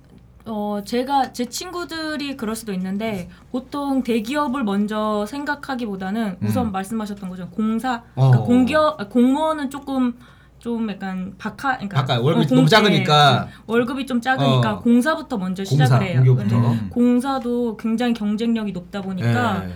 [0.45, 6.71] 어 제가 제 친구들이 그럴 수도 있는데 보통 대기업을 먼저 생각하기보다는 우선 음.
[6.73, 8.27] 말씀하셨던 것처럼 공사 어.
[8.29, 10.13] 그러니까 공기업 아, 공무원은 조금
[10.59, 13.47] 좀 약간 박하 그러니까 박하, 월급이 공- 너무 작으니까.
[13.49, 14.79] 예, 월급이 좀 작으니까 어.
[14.79, 16.35] 공사부터 먼저 공사, 시작을 해요.
[16.35, 16.87] 근데 음.
[16.89, 19.73] 공사도 굉장히 경쟁력이 높다 보니까 예.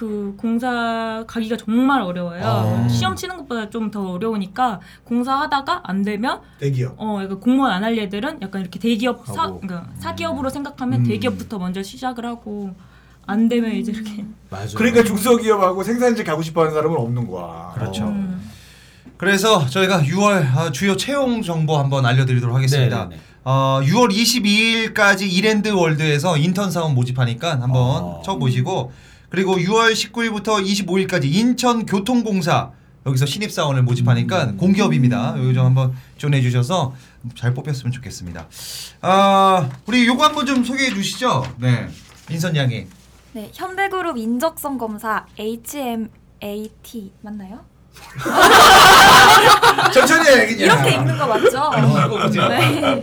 [0.00, 2.42] 그 공사 가기가 정말 어려워요.
[2.42, 2.88] 아.
[2.88, 6.94] 시험 치는 것보다 좀 더 어려우니까 공사하다가 안 되면 대기업.
[6.96, 9.60] 어, 약간 공무원 안 할 애들은 약간 이렇게 대기업 사, 하고.
[9.60, 11.04] 그러니까 사기업으로 생각하면 음.
[11.04, 12.70] 대기업부터 먼저 시작을 하고
[13.26, 14.78] 안 되면 이제 이렇게 맞아.
[14.78, 17.72] 그러니까 중소기업하고 생산직 가고 싶어하는 사람은 없는 거야.
[17.74, 18.04] 그렇죠.
[18.04, 18.48] 음.
[19.18, 23.04] 그래서 저희가 6월 어, 주요 채용 정보 한번 알려드리도록 하겠습니다.
[23.04, 23.20] 네네네.
[23.44, 28.22] 어, 6월 22일까지 이랜드 월드에서 인턴 사원 모집하니까 한번 어.
[28.24, 28.92] 쳐보시고
[29.30, 32.72] 그리고 6월 19일부터 25일까지 인천 교통공사
[33.06, 34.56] 여기서 신입 사원을 모집하니까 음.
[34.58, 35.34] 공기업입니다.
[35.38, 36.94] 여기 좀 한번 지원해 주셔서
[37.34, 38.46] 잘 뽑혔으면 좋겠습니다.
[39.00, 41.44] 아 우리 요거 한번 좀 소개해 주시죠.
[41.58, 41.88] 네,
[42.28, 42.86] 인선 양이.
[43.32, 47.64] 네, 현대그룹 인적성 검사 HMAT 맞나요?
[49.94, 50.58] 천천히 해 그냥.
[50.58, 51.58] 이렇게 읽는 거 맞죠?
[51.58, 53.02] 어, 네.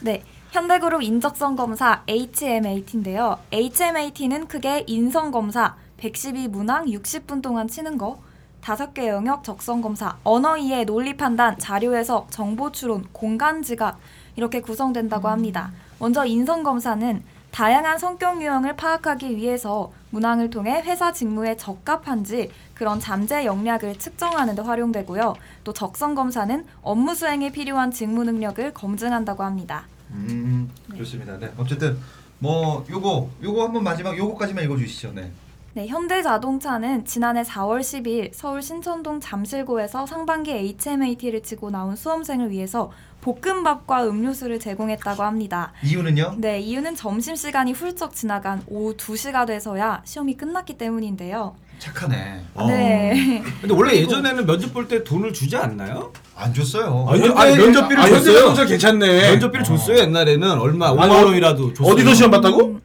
[0.00, 0.22] 네.
[0.54, 3.38] 현대그룹 인적성 검사 HMAT인데요.
[3.50, 8.20] HMAT는 크게 인성 검사 112 문항 60분 동안 치는 거,
[8.62, 13.98] 5개 영역 적성 검사, 언어 이해, 논리 판단, 자료 해석, 정보 추론, 공간 지각
[14.36, 15.72] 이렇게 구성된다고 합니다.
[15.98, 23.44] 먼저 인성 검사는 다양한 성격 유형을 파악하기 위해서 문항을 통해 회사 직무에 적합한지 그런 잠재
[23.44, 25.34] 역량을 측정하는 데 활용되고요.
[25.64, 29.86] 또 적성 검사는 업무 수행에 필요한 직무 능력을 검증한다고 합니다.
[30.14, 31.38] 음 좋습니다.
[31.38, 31.98] 네 어쨌든
[32.38, 35.12] 뭐 요거 요거 한번 마지막 요거까지만 읽어주시죠.
[35.12, 35.30] 네.
[35.76, 44.06] 네, 현대자동차는 지난해 4월 10일 서울 신천동 잠실고에서 상반기 HMAT를 치고 나온 수험생을 위해서 볶음밥과
[44.06, 45.72] 음료수를 제공했다고 합니다.
[45.82, 46.36] 이유는요?
[46.38, 51.56] 네, 이유는 점심시간이 훌쩍 지나간 오후 2시가 돼서야 시험이 끝났기 때문인데요.
[51.78, 52.40] 착하네.
[52.66, 53.42] 네.
[53.60, 56.12] 근데 원래 예전에는 면접 볼 때 돈을 주지 않나요?
[56.36, 57.06] 안 줬어요.
[57.08, 58.16] 아니, 근데- 아니, 면접비를 아, 줬어요.
[58.18, 59.30] 현대자동차 괜찮네.
[59.32, 61.92] 면접비를 줬어요 옛날에는 얼마 5만 아니, 원이라도 줬어요.
[61.92, 62.80] 어디서 시험 봤다고?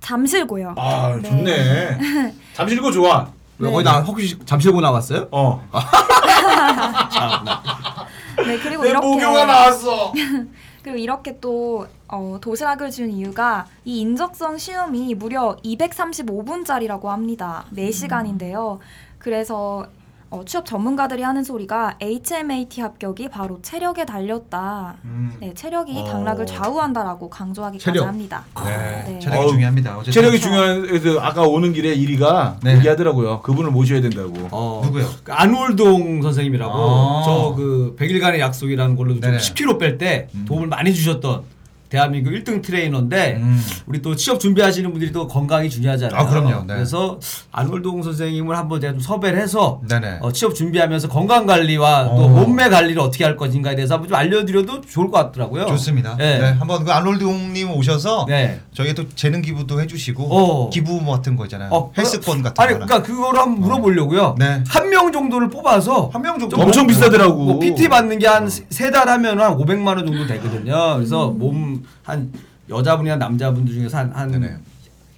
[0.00, 0.74] 잠실고요.
[0.76, 1.28] 아 네.
[1.30, 2.32] 좋네.
[2.54, 3.26] 잠실고 좋아.
[3.58, 5.28] 왜, 거기 나 혹시 잠실고 나왔어요?
[5.30, 5.66] 어.
[8.46, 10.12] 네, 그리고 내 이렇게 모교가 나왔어.
[10.84, 17.64] 그리고 이렇게 또 어, 도시락을 준 이유가 이 인적성 시험이 무려 235분짜리라고 합니다.
[17.74, 18.78] 4시간인데요.
[19.18, 19.86] 그래서
[20.34, 24.96] 어, 취업 전문가들이 하는 소리가 HMAT 합격이 바로 체력에 달렸다.
[25.04, 25.32] 음.
[25.38, 26.04] 네, 체력이 어.
[26.04, 28.08] 당락을 좌우한다라고 강조하기까지 체력.
[28.08, 28.44] 합니다.
[28.64, 29.18] 네, 네.
[29.20, 29.92] 체력이 어우, 중요합니다.
[29.98, 32.76] 어쨌든 체력이 중요한 그래서 아까 오는 길에 1위가 네.
[32.78, 33.42] 얘기하더라고요.
[33.42, 34.32] 그분을 모셔야 된다고.
[34.50, 35.06] 어, 누구요?
[35.22, 37.22] 그 안월동 선생님이라고 아.
[37.24, 39.36] 저그 100일간의 약속이라는 걸로 좀 네네.
[39.38, 40.44] 10kg 뺄때 음.
[40.48, 41.42] 도움을 많이 주셨던
[41.94, 43.62] 대한민국 1등 트레이너인데 음.
[43.86, 46.18] 우리 또 취업 준비하시는 분들이 또 건강이 중요하잖아요.
[46.20, 46.64] 아, 그럼요.
[46.66, 46.74] 네.
[46.74, 47.20] 그래서
[47.52, 50.18] 안월동 선생님을 한번 제가 좀 섭외를 해서 네네.
[50.20, 52.28] 어, 취업 준비하면서 건강 관리와 또 어.
[52.28, 55.66] 몸매 관리를 어떻게 할 것인가에 대해서 한번 좀 알려드려도 좋을 것 같더라고요.
[55.66, 56.16] 좋습니다.
[56.16, 56.38] 네.
[56.40, 56.46] 네.
[56.58, 58.60] 한번 그 아놀드님 오셔서 네.
[58.72, 60.70] 저희 또 재능 기부도 해주시고 어.
[60.70, 61.68] 기부 뭐 같은 거 있잖아요.
[61.72, 62.86] 어, 헬스권 같은 아니 거나.
[62.86, 64.34] 그러니까 그거를 한번 물어보려고요.
[64.40, 64.64] 네.
[64.68, 67.34] 한명 정도를 뽑아서 한 명 정도 엄청 비싸더라고.
[67.44, 70.94] 뭐 PT 받는 게 한 세 달 하면 한 500만 원 정도 되거든요.
[70.96, 72.32] 그래서 몸한
[72.68, 74.56] 여자분이나 남자분들 중에서 한, 한 네네.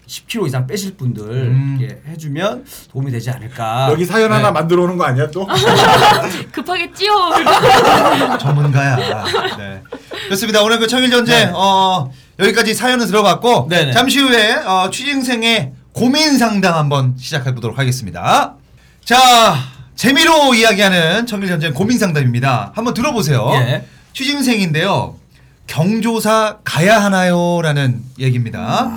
[0.07, 1.79] 10kg 이상 빼실 분들 음.
[1.81, 3.89] 이렇게 해주면 도움이 되지 않을까.
[3.91, 4.37] 여기 사연 네.
[4.37, 5.47] 하나 만들어 오는 거 아니야 또?
[6.53, 7.15] 급하게 찌어.
[8.39, 8.97] 전문가야.
[9.59, 9.83] 네.
[10.29, 10.63] 좋습니다.
[10.63, 13.93] 오늘 그 청일 전쟁 어, 여기까지 사연을 들어봤고 네네.
[13.93, 18.55] 잠시 후에 어, 취직생의 고민 상담 한번 시작해 보도록 하겠습니다.
[19.05, 19.57] 자
[19.97, 22.73] 재미로 이야기하는 청일 전쟁 고민 상담입니다.
[22.77, 23.51] 한번 들어보세요.
[23.55, 23.85] 예.
[24.13, 25.17] 취직생인데요.
[25.67, 28.91] 경조사 가야 하나요?라는 얘기입니다.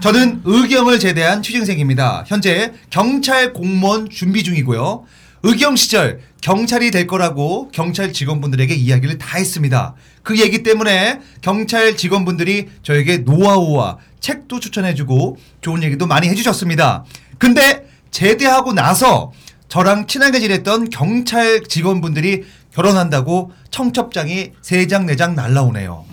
[0.00, 2.24] 저는 의경을 제대한 취직생입니다.
[2.26, 5.04] 현재 경찰 공무원 준비 중이고요.
[5.44, 9.94] 의경 시절 경찰이 될 거라고 경찰 직원분들에게 이야기를 다 했습니다.
[10.22, 17.04] 그 얘기 때문에 경찰 직원분들이 저에게 노하우와 책도 추천해주고 좋은 얘기도 많이 해주셨습니다.
[17.38, 19.32] 근데 제대하고 나서
[19.68, 26.04] 저랑 친하게 지냈던 경찰 직원분들이 결혼한다고 청첩장이 세 장 네 장 날라오네요.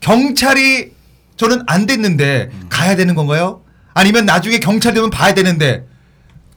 [0.00, 0.92] 경찰이
[1.36, 3.62] 저는 안 됐는데 가야 되는 건가요?
[3.94, 5.86] 아니면 나중에 경찰 되면 봐야 되는데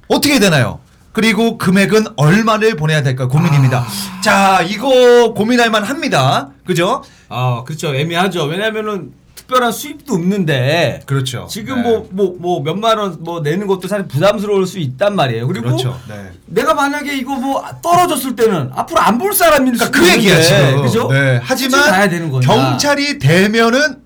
[0.07, 0.79] 어떻게 되나요?
[1.13, 3.85] 그리고 금액은 얼마를 보내야 될까 고민입니다.
[4.21, 6.49] 자, 이거 고민할 만 합니다.
[6.65, 7.03] 그죠?
[7.29, 8.45] 아 그렇죠 애매하죠.
[8.45, 9.11] 왜냐면은
[9.53, 11.47] 특별한 수입도 없는데 그렇죠.
[11.49, 11.81] 지금 네.
[11.83, 15.47] 뭐 뭐 뭐 몇만 원 뭐 내는 것도 사실 부담스러울 수 있단 말이에요.
[15.47, 15.99] 그리고 그렇죠.
[16.09, 16.31] 네.
[16.47, 20.81] 내가 만약에 이거 뭐 떨어졌을 때는 앞으로 안 볼 사람일 그러니까 수도 그 얘기야 지금.
[20.81, 21.07] 그죠?
[21.11, 21.39] 네.
[21.43, 22.47] 하지만 되는 거냐.
[22.47, 23.97] 경찰이 되면은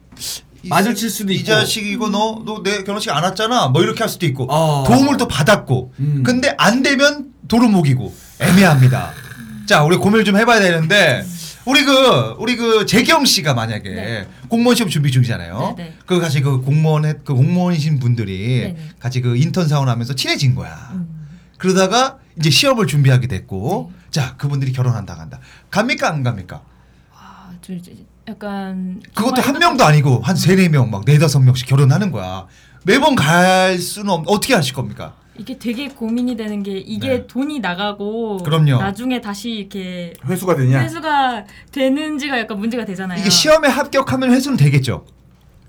[0.64, 1.46] 이- 맞을 칠 수도 이 있고.
[1.48, 3.70] 자식 이거 너너 내 결혼식 안 왔잖아.
[3.70, 4.84] 뭐 이렇게 할 수도 있고 어.
[4.86, 6.24] 도움을 또 받았고 음.
[6.26, 9.14] 근데 안 되면 도루묵이고 애매합니다.
[9.66, 11.26] 자, 우리 고민을 좀 해봐야 되는데
[11.68, 14.28] 우리 그 우리 그 재경 씨가 만약에 네.
[14.48, 15.74] 공무원 시험 준비 중이잖아요.
[15.78, 15.94] 네, 네.
[16.06, 18.90] 그 같이 그 공무원 해- 그 공무원이신 분들이 네, 네.
[19.00, 20.92] 같이 그 인턴 사원하면서 친해진 거야.
[20.94, 21.28] 음.
[21.58, 23.98] 그러다가 이제 시험을 준비하게 됐고, 네.
[24.12, 25.40] 자 그분들이 결혼한다 간다.
[25.70, 26.62] 갑니까 안 갑니까?
[27.14, 27.94] 아, 저 이제
[28.30, 32.48] 약간 그것도 한 명도 아니고 한 세네 명 막 네다섯 명씩 결혼하는 거야.
[32.84, 34.24] 매번 갈 수는 없.
[34.28, 35.16] 어떻게 하실 겁니까?
[35.38, 37.28] 이게 되게 고민이 되는 게 이게 네.
[37.28, 38.78] 돈이 나가고 그럼요.
[38.80, 40.80] 나중에 다시 이렇게 회수가 되냐?
[40.80, 43.20] 회수가 되는지가 약간 문제가 되잖아요.
[43.20, 45.06] 이게 시험에 합격하면 회수는 되겠죠.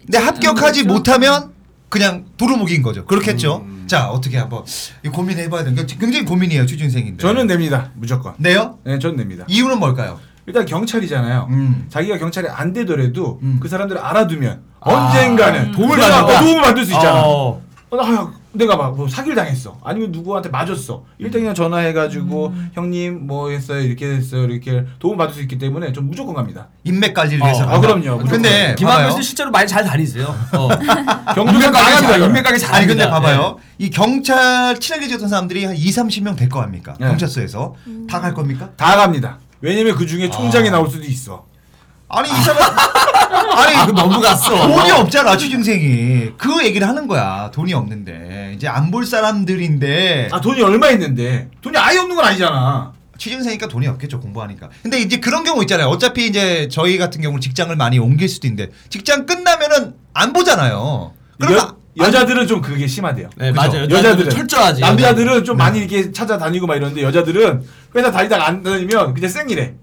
[0.00, 0.86] 근데 합격하지 그렇죠.
[0.98, 1.52] 못하면
[1.88, 3.04] 그냥 도루묵인 거죠.
[3.04, 3.64] 그렇겠죠.
[3.66, 3.84] 음.
[3.86, 4.64] 자 어떻게 한번
[5.04, 7.22] 이 고민해봐야 되는 게 굉장히 고민이에요 취준생인데.
[7.22, 7.90] 저는 냅니다.
[7.94, 8.34] 무조건.
[8.38, 8.78] 네요?
[8.84, 9.44] 네, 저는 냅니다.
[9.48, 10.18] 이유는 뭘까요?
[10.46, 11.48] 일단 경찰이잖아요.
[11.50, 11.86] 음.
[11.90, 13.58] 자기가 경찰이 안 되더라도 음.
[13.60, 14.90] 그 사람들을 알아두면 아.
[14.90, 16.00] 언젠가는 도움을.
[16.00, 17.22] 어, 도움을 받을 수 있잖아.
[17.26, 17.60] 어.
[17.90, 19.78] 어, 나, 내가 막 뭐 사기를 당했어.
[19.84, 21.04] 아니면 누구한테 맞았어.
[21.18, 26.08] 일단 그냥 전화해가지고 형님 뭐 했어요 이렇게 했어요 이렇게 도움 받을 수 있기 때문에 좀
[26.08, 26.68] 무조건 갑니다.
[26.84, 27.44] 인맥 관리를 어.
[27.46, 27.64] 위해서.
[27.68, 28.18] 아, 그럼요.
[28.18, 29.20] 근데 김한별 봐봐요.
[29.22, 30.34] 씨 실제로 많이 잘 다니세요.
[30.54, 30.68] 어.
[31.34, 32.08] 경북에 인맥 가게 나갑니다.
[32.12, 33.20] 잘 인맥 가게 잘 아니 근데 합니다.
[33.20, 33.58] 봐봐요.
[33.78, 36.94] 이 경찰 친하게 지었던 사람들이 한 2, 30명 될 거 아닙니까?
[36.98, 37.06] 네.
[37.08, 37.74] 경찰서에서
[38.10, 38.70] 다 갈 겁니까?
[38.76, 39.38] 다 갑니다.
[39.60, 40.72] 왜냐면 그 중에 총장이 아.
[40.72, 41.44] 나올 수도 있어.
[42.08, 42.58] 아니 이 사람
[43.30, 44.66] 아니 아, 그 너무 갔어.
[44.68, 50.62] 돈이 없잖아 취준생이 그 얘기를 하는 거야 돈이 없는데 이제 안 볼 사람들인데 아 돈이
[50.62, 52.92] 얼마 있는데 돈이 아예 없는 건 아니잖아.
[53.18, 57.74] 취준생이니까 돈이 없겠죠 공부하니까 근데 이제 그런 경우 있잖아요 어차피 이제 저희 같은 경우 직장을
[57.74, 63.28] 많이 옮길 수도 있는데 직장 끝나면은 안 보잖아요 그러면 여, 여자들은 좀 그게 심하대요.
[63.36, 63.60] 네, 그죠?
[63.60, 63.82] 맞아요.
[63.90, 64.80] 여자들은 철저하지.
[64.82, 67.64] 남자들은 좀 많이 이렇게 찾아다니고 막 이러는데 여자들은
[67.96, 69.74] 회사 다니다가 안 다니면 그냥 생이래.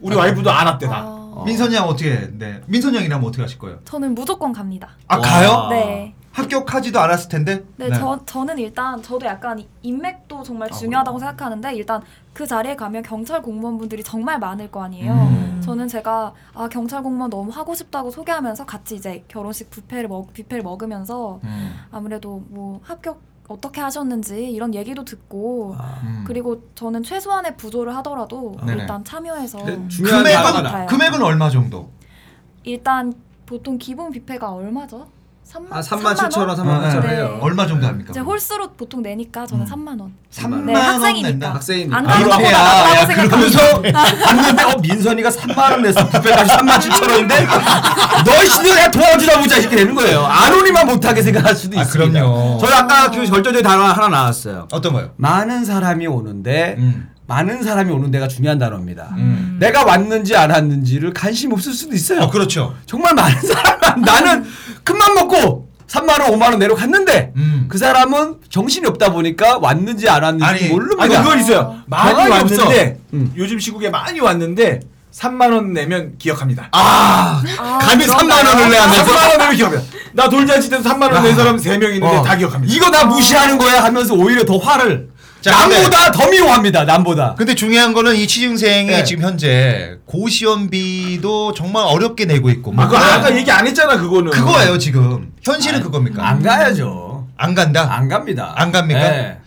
[0.00, 1.06] 우리 와이프도 안 왔대 다.
[1.40, 3.78] 어, 민선이 형 어떻게 네 민선이 형이라면 어떻게 하실 거예요?
[3.84, 4.90] 저는 무조건 갑니다.
[5.08, 5.22] 아 와.
[5.22, 5.66] 가요?
[5.70, 6.14] 네.
[6.32, 11.74] 합격하지도 않았을 텐데 네, 저, 저는 일단 저도 약간 이- 인맥도 정말 아, 중요하다고 생각하는데
[11.74, 12.00] 일단
[12.32, 15.12] 그 자리에 가면 경찰 공무원분들이 정말 많을 거 아니에요.
[15.12, 15.60] 음.
[15.64, 20.62] 저는 제가 아 경찰 공무원 너무 하고 싶다고 소개하면서 같이 이제 결혼식 뷔페를 먹 뷔페를
[20.62, 21.74] 먹으면서 음.
[21.90, 23.20] 아무래도 뭐 합격
[23.50, 26.24] 어떻게 하셨는지 이런 얘기도 듣고 음.
[26.24, 28.82] 그리고 저는 최소한의 부조를 하더라도 네네.
[28.82, 29.58] 일단 참여해서
[29.88, 30.86] 중요한 것 금액은.
[30.86, 31.90] 금액은 얼마 정도?
[32.62, 33.12] 일단
[33.46, 35.08] 보통 기본 뷔페가 얼마죠?
[35.50, 37.06] 3만, 아, 3만 7천 원, 3만 8천 네.
[37.08, 37.38] 원이에요.
[37.40, 38.10] 얼마 정도 합니까?
[38.10, 39.70] 이제 홀수로 보통 내니까 저는 음.
[39.72, 40.12] 3만 원.
[40.32, 41.54] 3만 네, 원 학생이니까.
[41.54, 41.96] 학생이니까.
[41.96, 43.58] 안 아, 가는 이렇게 것보다 야, 낫다고 야, 생각합니다.
[43.82, 46.08] 그러면서 봤는데 어 민선이가 3만 원 냈어.
[46.08, 47.46] 뷔페까지 3만 7천 원인데
[48.24, 50.24] 너 씨도 내가 도와주다 보자 이렇게 되는 거예요.
[50.24, 52.20] 안오니만 못하게 생각할 수도 아, 있습니다.
[52.20, 52.58] 그럼요.
[52.58, 54.68] 저는 아까 그 결정적인 단어 하나 나왔어요.
[54.70, 55.10] 어떤 거요?
[55.16, 57.10] 많은 사람이 오는데 음.
[57.30, 59.10] 많은 사람이 오는 데가 중요한 단어입니다.
[59.16, 59.56] 음.
[59.60, 62.22] 내가 왔는지 안 왔는지를 관심 없을 수도 있어요.
[62.22, 62.74] 어 그렇죠.
[62.86, 64.44] 정말 많은 사람 나는
[64.82, 67.66] 큰맘 먹고 3만 원, 5만 원 내로 갔는데 음.
[67.68, 71.04] 그 사람은 정신이 없다 보니까 왔는지 안 왔는지 아니, 모릅니다.
[71.04, 71.76] 아니 그거 있어요.
[71.86, 72.96] 많이 경황이 왔는데 없어.
[73.14, 73.32] 음.
[73.36, 74.80] 요즘 시국에 많이 왔는데
[75.14, 76.68] 3만 원 내면 기억합니다.
[76.72, 78.42] 아, 아, 감히 그런가요?
[78.42, 79.96] 3만 원을 내면서 3만 원 내면 기억합니다.
[80.14, 82.22] 나 돌잔치 때도 3만 원 낸 사람 3명 있는데 어.
[82.24, 82.74] 다 기억합니다.
[82.74, 85.08] 이거 나 무시하는 거야 하면서 오히려 더 화를
[85.40, 86.84] 자, 남보다 더 미워합니다.
[86.84, 87.34] 남보다.
[87.36, 89.04] 근데 중요한 거는 이 취준생이 네.
[89.04, 94.30] 지금 현재 고시원비도 정말 어렵게 내고 있고 뭐 아, 그거 아까 얘기 안 했잖아 그거는.
[94.30, 96.28] 그거예요 지금 현실은 그겁니까?
[96.28, 97.26] 안 가야죠.
[97.36, 97.88] 안 간다.
[97.90, 98.52] 안 갑니다.
[98.56, 99.00] 안 갑니까?
[99.00, 99.38] 네.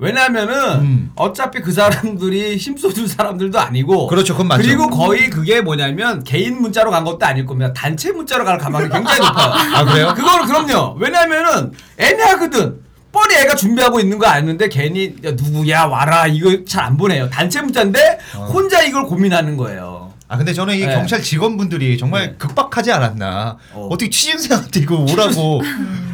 [0.00, 1.10] 왜냐면은 음.
[1.16, 4.62] 어차피 그 사람들이 힘써줄 사람들도 아니고 그렇죠, 그건 맞죠.
[4.62, 7.72] 그리고 거의 그게 뭐냐면 개인 문자로 간 것도 아닐 겁니다.
[7.72, 9.52] 단체 문자로 갈 가능성이 굉장히 높아요.
[9.74, 10.14] 아, 그래요?
[10.14, 10.96] 그거는 그럼요.
[11.00, 12.87] 왜냐면은 애매하거든.
[13.12, 17.28] 뻔히 애가 준비하고 있는 거 아는데 괜히 야, 누구야 와라 이거 잘 안 보내요.
[17.28, 18.18] 단체 문자인데
[18.52, 20.12] 혼자 이걸 고민하는 거예요.
[20.30, 20.94] 아 근데 저는 이 네.
[20.94, 22.34] 경찰 직원분들이 정말 네.
[22.38, 23.56] 극박하지 않았나.
[23.72, 23.88] 어.
[23.90, 23.96] 어.
[23.96, 25.62] 떻게 취준생한테 이거 오라고.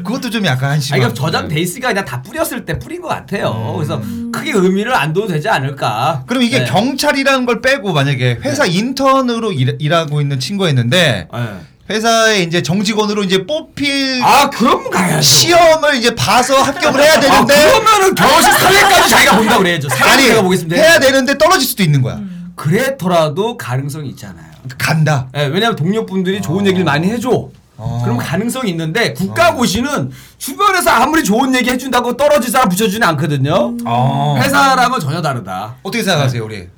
[0.05, 1.01] 그것도 좀 약간 아니, 한심한.
[1.01, 3.73] 그러니까 저장 데이스가 그냥 다 뿌렸을 때 뿌린 것 같아요.
[3.77, 4.01] 그래서
[4.33, 6.25] 크게 의미를 안 둬도 되지 않을까.
[6.27, 6.65] 그럼 이게 네.
[6.65, 11.61] 경찰이라는 걸 빼고 만약에 회사 인턴으로 일, 일하고 있는 친구였는데 네.
[11.91, 15.21] 회사에 이제 정직원으로 이제 뽑힐 아 그럼 가야죠.
[15.23, 19.89] 시험을 이제 봐서 합격을 해야 아, 되는데 그러면은 결혼식 사례까지 자기가 본다 그래야죠.
[19.91, 20.77] 사례 아니 제가 보겠습니다.
[20.77, 22.21] 해야 되는데 떨어질 수도 있는 거야.
[22.57, 24.47] 그래더라도 가능성이 있잖아요.
[24.79, 25.29] 간다.
[25.37, 27.49] 예, 왜냐하면 동료분들이 좋은 얘기를 많이 해줘.
[27.77, 28.01] 어.
[28.03, 33.75] 그럼 가능성이 있는데 국가고시는 주변에서 아무리 좋은 얘기 해준다고 떨어질 사람 붙여주진 않거든요.
[33.85, 34.39] 어.
[34.41, 35.75] 회사랑은 전혀 다르다.
[35.83, 36.69] 어떻게 생각하세요, 우리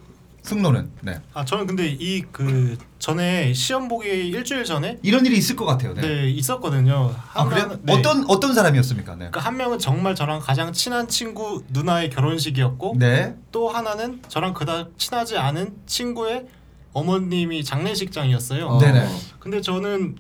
[0.47, 0.91] 승로는?
[1.03, 1.21] 네.
[1.35, 5.95] 아 저는 근데 이 그 전에 시험 보기 일주일 전에 이런 일이 있을 것 같아요.
[5.95, 6.01] 네.
[6.01, 7.15] 네, 있었거든요.
[7.35, 7.69] 아 한 그래요?
[7.69, 7.93] 명은- 네.
[7.93, 9.13] 어떤 어떤 사람이었습니까?
[9.13, 9.19] 네.
[9.31, 13.35] 그러니까 한 명은 정말 저랑 가장 친한 친구 누나의 결혼식이었고 네.
[13.53, 16.47] 또 하나는 저랑 그닥 친하지 않은 친구의
[16.93, 18.67] 어머님이 장례식장이었어요.
[18.67, 18.79] 어.
[18.79, 19.07] 네네.
[19.39, 20.17] 근데 저는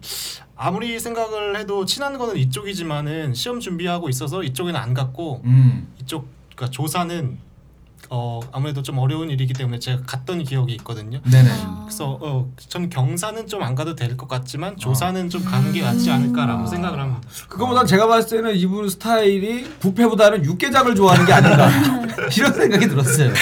[0.56, 5.88] 아무리 생각을 해도 친한 거는 이쪽이지만은 시험 준비하고 있어서 이쪽에는 안 갔고 음.
[6.00, 7.38] 이쪽 그러니까 조사는
[8.10, 11.20] 어 아무래도 좀 어려운 일이기 때문에 제가 갔던 기억이 있거든요.
[11.30, 11.48] 네네.
[11.84, 16.10] 그래서 어, 전 경사는 좀 안 가도 될 것 같지만 조사는 좀 가는 게 낫지
[16.10, 17.20] 않을까라고 생각을 합니다.
[17.48, 21.68] 그거보단 제가 봤을 때는 이분 스타일이 부패보다는 육개장을 좋아하는 게 아닌가
[22.36, 23.32] 이런 생각이 들었어요.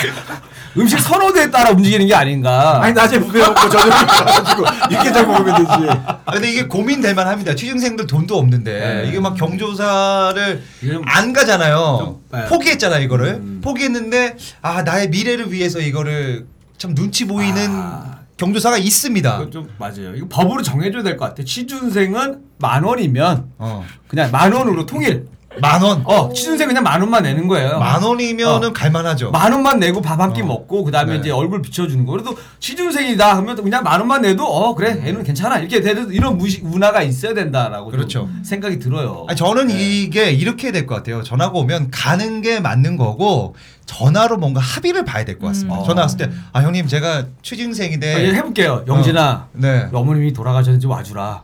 [0.76, 2.82] 음식 선호도에 따라 움직이는 게 아닌가.
[2.82, 5.98] 아니 낮에 부페 먹고 저녁에 가가지고 육개장 먹으면 되지.
[6.24, 7.54] 아 근데 이게 고민될 만합니다.
[7.54, 9.08] 취준생들 돈도 없는데 네.
[9.08, 11.96] 이게 막 경조사를 이건 안 가잖아요.
[12.00, 12.46] 좀, 네.
[12.48, 13.26] 포기했잖아 이거를.
[13.34, 13.60] 음.
[13.62, 16.46] 포기했는데 아 나의 미래를 위해서 이거를
[16.78, 18.20] 참 눈치 보이는 아.
[18.36, 19.50] 경조사가 있습니다.
[19.50, 20.14] 좀 맞아요.
[20.16, 21.44] 이거 법으로 정해줘야 될 것 같아.
[21.44, 23.84] 취준생은 만 원이면 어.
[24.08, 25.26] 그냥 만 원으로 통일.
[25.60, 26.02] 만 원.
[26.04, 27.78] 어 취준생 그냥 만 원만 내는 거예요.
[27.78, 28.72] 만 원이면은 어.
[28.72, 29.30] 갈만하죠.
[29.30, 31.18] 만 원만 내고 밥 한끼 먹고 그다음에 네.
[31.20, 32.12] 이제 얼굴 비춰주는 거.
[32.12, 36.66] 그래도 취준생이다 하면 그냥 만 원만 내도 어 그래 얘는 괜찮아 이렇게 되는 이런 무식
[36.66, 38.28] 문화가 있어야 된다라고 좀 그렇죠.
[38.42, 39.26] 생각이 들어요.
[39.28, 39.74] 아니, 저는 네.
[39.78, 41.22] 이게 이렇게 될 것 같아요.
[41.22, 43.54] 전화가 오면 가는 게 맞는 거고
[43.86, 45.78] 전화로 뭔가 합의를 봐야 될 것 같습니다.
[45.80, 45.84] 음.
[45.84, 48.84] 전화 왔을 때 아 형님 제가 취준생인데 아, 얘 해볼게요.
[48.86, 49.48] 영진아.
[49.52, 49.88] 네.
[49.92, 51.42] 어머님이 돌아가셨는지 와주라.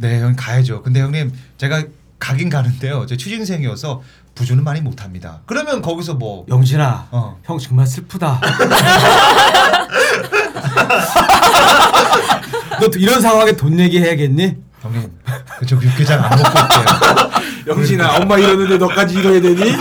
[0.00, 0.82] 네, 형 가야죠.
[0.82, 1.82] 근데 형님 제가
[2.18, 3.06] 가긴 가는데요.
[3.06, 4.02] 저 취준생이어서
[4.34, 5.40] 부주는 많이 못합니다.
[5.46, 7.08] 그러면 거기서 뭐 영진아.
[7.10, 7.38] 어.
[7.44, 8.40] 형 정말 슬프다.
[12.80, 14.56] 너 이런 상황에 돈 얘기 해야겠니?
[14.80, 15.10] 형님
[15.58, 16.84] 그저 육개장 안 먹고 올게요.
[17.66, 19.76] 영신아 엄마 이러는데 너까지 이러야 되니?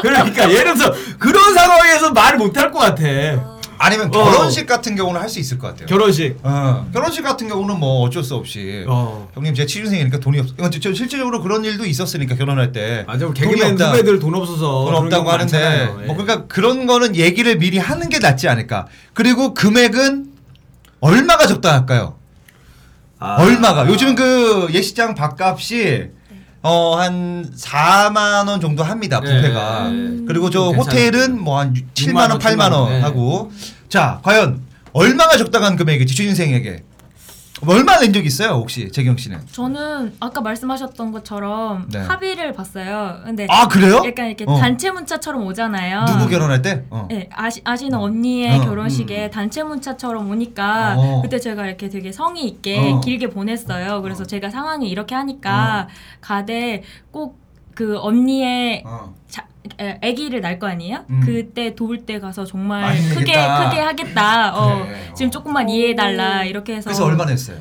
[0.00, 3.02] 그러니까 예를 들어서 그런 상황에서 말을 못할 것 같아.
[3.84, 4.10] 아니면 어.
[4.10, 5.86] 결혼식 같은 경우는 할 수 있을 것 같아요.
[5.86, 6.38] 결혼식.
[6.42, 9.28] 어, 결혼식 같은 경우는 뭐 어쩔 수 없이 어.
[9.34, 10.46] 형님 제 취준생이니까 돈이 없.
[10.60, 13.90] 어, 저, 저 실질적으로 그런 일도 있었으니까 결혼할 때 맞아, 돈이 우리 개그맨 없다.
[13.90, 15.98] 후배들 돈 없어서 돈 그런 없다고 경우 하는데 많잖아요.
[16.02, 16.06] 예.
[16.06, 18.86] 뭐 그러니까 그런 거는 얘기를 미리 하는 게 낫지 않을까.
[19.14, 20.26] 그리고 금액은
[21.00, 22.16] 얼마가 적당할까요?
[23.18, 23.36] 아.
[23.40, 23.88] 얼마가?
[23.88, 26.10] 요즘 그 예식장 밥값이
[26.62, 29.20] 어 한 4만 원 정도 합니다.
[29.20, 29.88] 부페가.
[29.90, 30.24] 네.
[30.28, 31.40] 그리고 저 음, 호텔은.
[31.40, 33.00] 뭐 한 7만 6만 원, 원, 8만 원 네.
[33.00, 33.50] 하고.
[33.88, 34.60] 자, 과연
[34.92, 36.84] 얼마가 적당한 금액이지 취준생에게?
[37.66, 39.38] 얼마 낸 적 있어요, 혹시 재경 씨는?
[39.52, 42.00] 저는 아까 말씀하셨던 것처럼 네.
[42.00, 43.20] 합의를 봤어요.
[43.24, 44.02] 근데 아, 그래요?
[44.04, 44.58] 약간 이렇게 어.
[44.58, 46.04] 단체 문자처럼 오잖아요.
[46.06, 46.84] 누구 결혼할 때?
[46.90, 47.06] 어.
[47.08, 51.22] 네, 아시, 아시는 언니의 어, 결혼식에 단체 문자처럼 오니까 어.
[51.22, 53.00] 그때 제가 이렇게 되게 성의 있게 어.
[53.00, 54.02] 길게 보냈어요.
[54.02, 55.88] 그래서 제가 상황이 이렇게 하니까
[56.20, 59.14] 가되 꼭그 언니의 어.
[59.28, 59.51] 자, 에,
[60.02, 61.04] 아기를 낳을 거 아니에요?
[61.10, 61.22] 음.
[61.24, 63.68] 그때 도울 때 가서 정말 많이 크게 내겠다.
[63.70, 64.54] 크게 하겠다.
[64.56, 65.14] 어, 그래, 어.
[65.14, 67.58] 지금 조금만 이해해 달라 이렇게 해서 그래서 얼마 냈어요?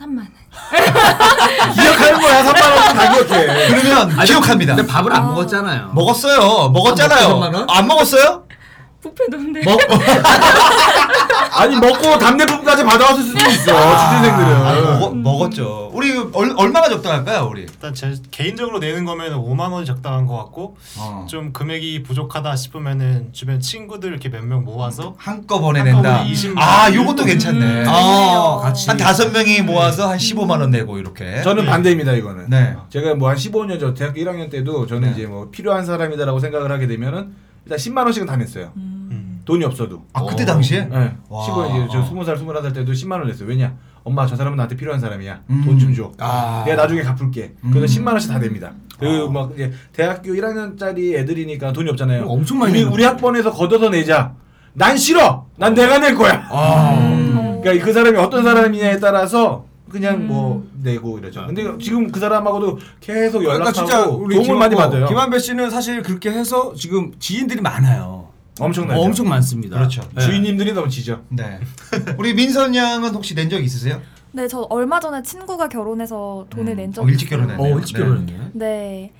[0.00, 0.28] 3만 원.
[1.74, 3.68] 기억하는 거야 3만 원다 기억해.
[3.68, 4.74] 그러면 기억합니다.
[4.76, 5.90] 근데 밥을 안 먹었잖아요.
[5.94, 6.68] 먹었어요.
[6.70, 7.26] 먹었잖아요.
[7.26, 7.66] 아, 먹고 3만 원?
[7.70, 8.44] 안 먹었어요?
[9.02, 9.78] 부페 돈데 먹
[11.64, 15.00] 아니 먹고 담배 부분까지 받아왔을 수도 있어 아, 취준생들은.
[15.00, 15.90] 먹, 먹었죠.
[15.94, 17.62] 우리 얼, 얼마가 적당할까요, 우리?
[17.62, 21.26] 일단 제 개인적으로 내는 거면 5만 원이 적당한 것 같고 어.
[21.28, 25.96] 좀 금액이 부족하다 싶으면은 주변 친구들 이렇게 몇 명 모아서 한꺼번에 낸다.
[26.16, 26.94] 한꺼번에 20만 아, 원.
[26.94, 27.64] 요것도 괜찮네.
[27.64, 27.84] 음.
[27.88, 28.86] 아, 같이.
[28.88, 31.40] 한 다섯 명이 모아서 한 15만 원 내고 이렇게.
[31.42, 32.50] 저는 반대입니다 이거는.
[32.50, 32.76] 네.
[32.90, 35.14] 제가 뭐 한 15년 전 대학교 1학년 때도 저는 네.
[35.14, 37.32] 이제 뭐 필요한 사람이다라고 생각을 하게 되면은
[37.64, 38.70] 일단 10만 원씩은 다 냈어요.
[38.76, 39.03] 음.
[39.44, 40.02] 돈이 없어도.
[40.12, 40.46] 아, 그때 어.
[40.46, 40.84] 당시에?
[40.86, 41.14] 네.
[41.28, 41.44] 와.
[41.44, 43.48] 15, 이제 저 20살, 21살 때도 10만 원 냈어요.
[43.48, 43.74] 왜냐?
[44.02, 45.40] 엄마 저 사람은 나한테 필요한 사람이야.
[45.50, 45.62] 음.
[45.64, 46.12] 돈 좀 줘.
[46.18, 46.62] 아.
[46.66, 47.54] 내가 나중에 갚을게.
[47.72, 48.04] 그래서 음.
[48.04, 48.72] 10만 원씩 다 냅니다.
[48.98, 52.20] 그막 이제 대학교 1학년짜리 애들이니까 돈이 없잖아요.
[52.24, 54.34] 그럼 엄청 많이 우리, 내는 우리 학번에서 걷어서 내자.
[54.72, 55.46] 난 싫어.
[55.56, 56.46] 난 내가 낼 거야.
[56.50, 57.58] 아.
[57.62, 60.26] 그러니까 그 사람이 어떤 사람이냐에 따라서 그냥 음.
[60.28, 61.44] 뭐 내고 이러죠.
[61.46, 65.06] 근데 지금 그 사람하고도 계속 그러니까 연락하고 진짜 우리 도움을 많이 김- 받아요.
[65.06, 68.23] 김한배 씨는 사실 그렇게 해서 지금 지인들이 많아요.
[68.60, 69.00] 엄청나죠.
[69.00, 69.76] 어, 엄청 많습니다.
[69.76, 70.02] 그렇죠.
[70.14, 70.20] 네.
[70.22, 71.24] 주인님들이 너무 지죠.
[71.28, 71.58] 네.
[72.18, 74.00] 우리 민선 양은 혹시 낸 적 있으세요?
[74.32, 76.76] 네, 저 얼마 전에 친구가 결혼해서 돈을 음.
[76.76, 77.40] 낸 어, 적이 일찍 있어요.
[77.46, 77.74] 결혼했네요.
[77.74, 78.02] 어, 일찍 네.
[78.02, 78.50] 결혼했네.
[78.54, 79.12] 네.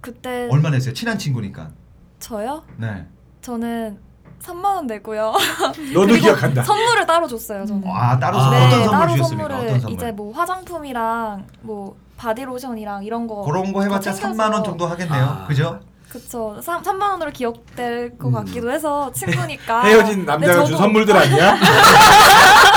[0.00, 0.92] 그때 얼마 냈어요?
[0.94, 1.70] 친한 친구니까.
[2.18, 2.62] 저요?
[2.76, 3.06] 네.
[3.40, 3.98] 저는
[4.40, 5.32] 3만 원 내고요.
[5.94, 6.62] 너도 기억한다.
[6.64, 7.82] 선물을 따로 줬어요, 저는.
[7.86, 8.42] 아, 따로 아.
[8.42, 9.26] 선- 네, 어떤 선물 따로 주셨습니까?
[9.48, 9.96] 선물을 어떤 선물?
[9.96, 14.86] 이제 뭐 화장품이랑 뭐 바디로션이랑 이런 거 그런 거 해봤자 다 챙겨서 3만 원 정도
[14.86, 15.22] 하겠네요.
[15.24, 15.46] 아.
[15.46, 15.80] 그죠?
[16.12, 16.60] 그쵸.
[16.62, 19.80] 3, 3만 원으로 기억될 것 같기도 해서 친구니까.
[19.88, 21.56] 헤어진 남자가 네, 준 선물들 아니야?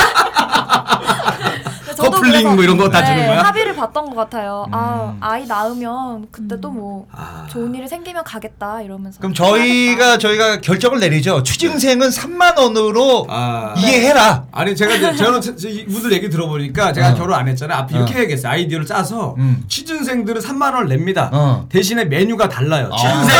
[2.37, 3.43] 네, 그래서, 뭐 이런 거 다 주는 거야?
[3.43, 4.65] 합의를 봤던 것 같아요.
[4.71, 5.17] 아 음.
[5.21, 7.45] 아이 낳으면 그때 또 뭐 아.
[7.49, 9.19] 좋은 일이 생기면 가겠다 이러면서.
[9.19, 11.41] 그럼 저희가 저희가 결정을 내리죠.
[11.43, 13.73] 취준생은 3만 원으로 아.
[13.77, 14.43] 이해해라.
[14.51, 17.13] 아니 제가 이제 저는 제- 제 이분들 얘기 들어보니까 제가 어.
[17.15, 17.77] 결혼 안 했잖아요.
[17.79, 18.17] 앞에 이렇게 어.
[18.17, 18.51] 해야겠어요.
[18.51, 19.63] 아이디어를 짜서 음.
[19.69, 21.29] 취준생들은 3만 원을 냅니다.
[21.31, 21.65] 어.
[21.69, 22.89] 대신에 메뉴가 달라요.
[22.91, 22.97] 아.
[22.97, 23.37] 취준생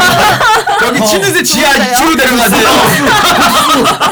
[0.88, 1.06] 여기 어.
[1.06, 2.68] 취준생 지하 2층으로 데려가세요.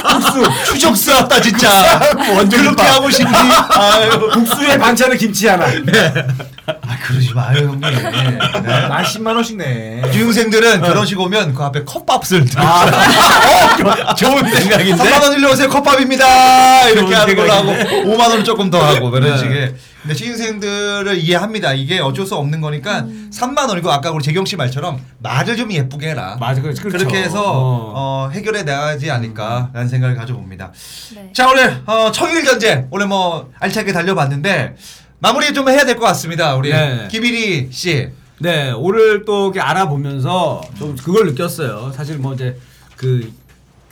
[0.10, 0.44] 국수
[0.74, 2.00] 추적스 왔다 진짜.
[2.36, 2.94] 완전 그렇게 봐.
[2.96, 3.32] 하고 싶니?
[3.72, 4.30] 아유.
[4.34, 5.66] 국수에 반찬에 김치 하나.
[5.66, 7.82] 아, 그러지 마요 형님.
[7.82, 8.88] 네.
[8.88, 10.02] 만 10만 원씩 내.
[10.12, 15.04] 중생들은 결혼식 오면 그 앞에 컵밥을 들고 어, 좋은 생각인데?
[15.04, 18.10] 3만 원 일로 오세요 컵밥입니다 이렇게 하는 걸로 하고 생각인데?
[18.10, 19.38] 5만 원을 조금 더 하고 그런 네.
[19.38, 24.56] 식의 근데 신생들을 이해합니다 이게 어쩔 수 없는 거니까 3만 원이고 아까 우리 재경 씨
[24.56, 26.84] 말처럼 말을 좀 예쁘게 해라 맞아, 그렇죠.
[26.90, 27.94] 그렇게 해서 어.
[27.96, 30.72] 어, 해결해 나가지 않을까라는 생각을 가져봅니다
[31.16, 31.30] 네.
[31.34, 34.76] 자 오늘 어, 청일 전쟁 오늘 뭐 알차게 달려봤는데
[35.20, 37.08] 마무리 좀 해야 될 것 같습니다 우리 네.
[37.10, 41.94] 김일희 씨 네, 오늘 또 이렇게 알아보면서 좀 그걸 느꼈어요.
[41.96, 42.58] 사실 뭐 이제
[42.98, 43.32] 그,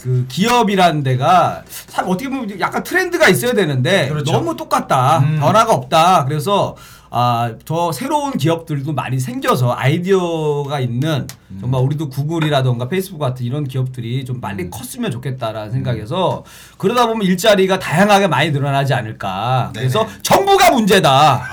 [0.02, 4.32] 그 기업이라는 데가 사- 어떻게 보면 약간 트렌드가 있어야 되는데 그렇죠.
[4.32, 5.20] 너무 똑같다.
[5.20, 5.38] 음.
[5.40, 6.26] 변화가 없다.
[6.26, 6.76] 그래서
[7.14, 11.58] 아, 더 새로운 기업들도 많이 생겨서 아이디어가 있는 음.
[11.60, 14.70] 정말 우리도 구글이라던가 페이스북 같은 이런 기업들이 좀 빨리 음.
[14.72, 16.44] 컸으면 좋겠다라는 생각에서
[16.78, 19.72] 그러다 보면 일자리가 다양하게 많이 늘어나지 않을까.
[19.76, 20.20] 그래서 네네.
[20.24, 21.44] 정부가 문제다.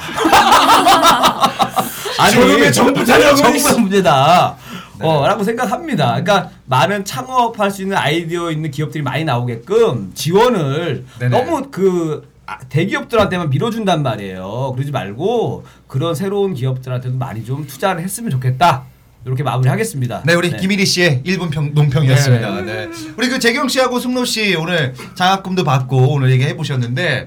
[2.32, 4.56] 저놈의 정부 타령은 정부가 문제다.
[5.00, 6.22] 어, 라고 생각합니다.
[6.22, 11.36] 그러니까 많은 창업할 수 있는 아이디어 있는 기업들이 많이 나오게끔 지원을 네네.
[11.36, 14.72] 너무 그 아, 대기업들한테만 밀어준단 말이에요.
[14.74, 18.84] 그러지 말고 그런 새로운 기업들한테도 많이 좀 투자를 했으면 좋겠다.
[19.26, 20.22] 이렇게 마무리하겠습니다.
[20.24, 22.62] 네, 우리 김일희 씨의 1분 평, 논평이었습니다.
[22.62, 22.86] 네.
[22.86, 22.92] 네.
[23.18, 27.26] 우리 그 재경 씨하고 승로 씨 오늘 장학금도 받고 오늘 얘기해 보셨는데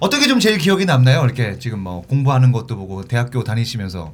[0.00, 1.24] 어떻게 좀 제일 기억이 남나요?
[1.24, 4.12] 이렇게 지금 뭐 공부하는 것도 보고 대학교 다니시면서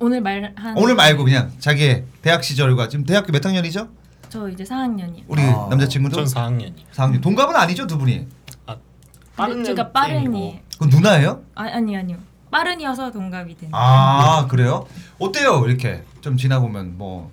[0.00, 3.88] 오늘 말한 오늘 말고 그냥 자기의 대학 시절과 지금 대학교 몇 학년이죠?
[4.28, 5.24] 저 이제 4학년이요.
[5.26, 5.66] 우리 아.
[5.70, 6.74] 남자친구도 전 4학년이.
[6.92, 7.20] 4학년.
[7.22, 8.26] 동갑은 아니죠, 두 분이?
[9.36, 11.42] 빠른 제가 년 빠른이 그 누나예요?
[11.54, 12.16] 아, 아니 아니요.
[12.50, 13.72] 빠른이어서 동갑이 되는.
[13.74, 14.86] 아, 그래요?
[15.18, 15.64] 어때요?
[15.66, 17.30] 이렇게 좀 지나보면 뭐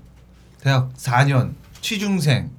[0.61, 2.51] 대학 4년 취중생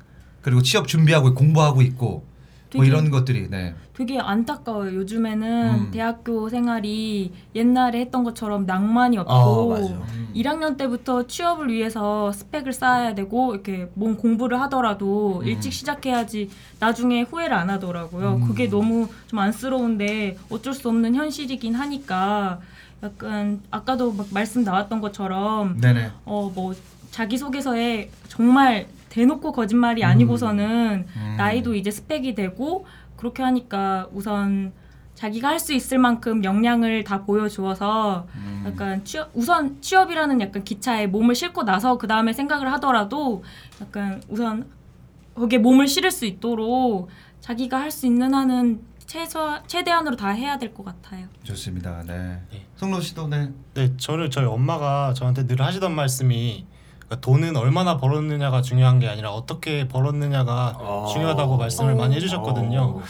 [0.42, 2.24] 그리고 취업 준비하고 공부하고 있고 뭐
[2.70, 3.74] 되게- 이런 것들이 네.
[3.94, 4.94] 되게 안타까워요.
[4.96, 5.90] 요즘에는 음.
[5.90, 10.02] 대학교 생활이 옛날에 했던 것처럼 낭만이 어, 없고 맞아.
[10.34, 15.46] 1학년 때부터 취업을 위해서 스펙을 쌓아야 되고 이렇게 뭔 공부를 하더라도 음.
[15.46, 16.50] 일찍 시작해야지
[16.80, 18.34] 나중에 후회를 안 하더라고요.
[18.42, 18.46] 음.
[18.48, 22.60] 그게 너무 좀 안쓰러운데 어쩔 수 없는 현실이긴 하니까
[23.02, 26.10] 약간 아까도 막 말씀 나왔던 것처럼 네네.
[26.24, 26.74] 어뭐
[27.12, 28.86] 자기소개서에 정말
[29.16, 31.34] 대놓고 거짓말이 아니고서는 음.
[31.38, 32.84] 나이도 이제 스펙이 되고
[33.16, 34.72] 그렇게 하니까 우선
[35.14, 38.64] 자기가 할 수 있을 만큼 역량을 다 보여주어서 음.
[38.66, 43.42] 약간 취업 우선 취업이라는 약간 기차에 몸을 싣고 나서 그 다음에 생각을 하더라도
[43.80, 44.66] 약간 우선
[45.34, 47.08] 거기에 몸을 실을 수 있도록
[47.40, 51.26] 자기가 할 수 있는 한은 최소 최대한으로 다 해야 될 것 같아요.
[51.44, 52.02] 좋습니다.
[52.06, 52.38] 네.
[52.52, 52.66] 네.
[52.76, 53.50] 성로 씨도 네.
[53.72, 56.66] 네, 저를 저희 엄마가 저한테 늘 하시던 말씀이
[57.06, 61.10] 그러니까 돈은 얼마나 벌었느냐가 중요한 게 아니라 어떻게 벌었느냐가 어.
[61.12, 61.96] 중요하다고 말씀을 어.
[61.96, 62.80] 많이 해주셨거든요.
[62.80, 63.02] 어.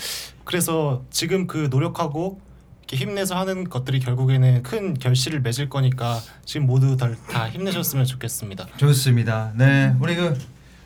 [0.44, 2.40] 그래서 지금 그 노력하고
[2.88, 8.66] 이렇게 힘내서 하는 것들이 결국에는 큰 결실을 맺을 거니까 지금 모두 다, 다 힘내셨으면 좋겠습니다.
[8.76, 9.53] 좋습니다.
[9.57, 9.94] 네.
[10.01, 10.38] 우리 그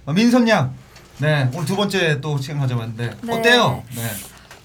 [0.06, 0.72] 어, 민선 양.
[1.18, 1.50] 네.
[1.52, 3.38] 오늘 두 번째 또 시간 가져봤는데 네.
[3.38, 3.82] 어때요?
[3.94, 4.02] 네.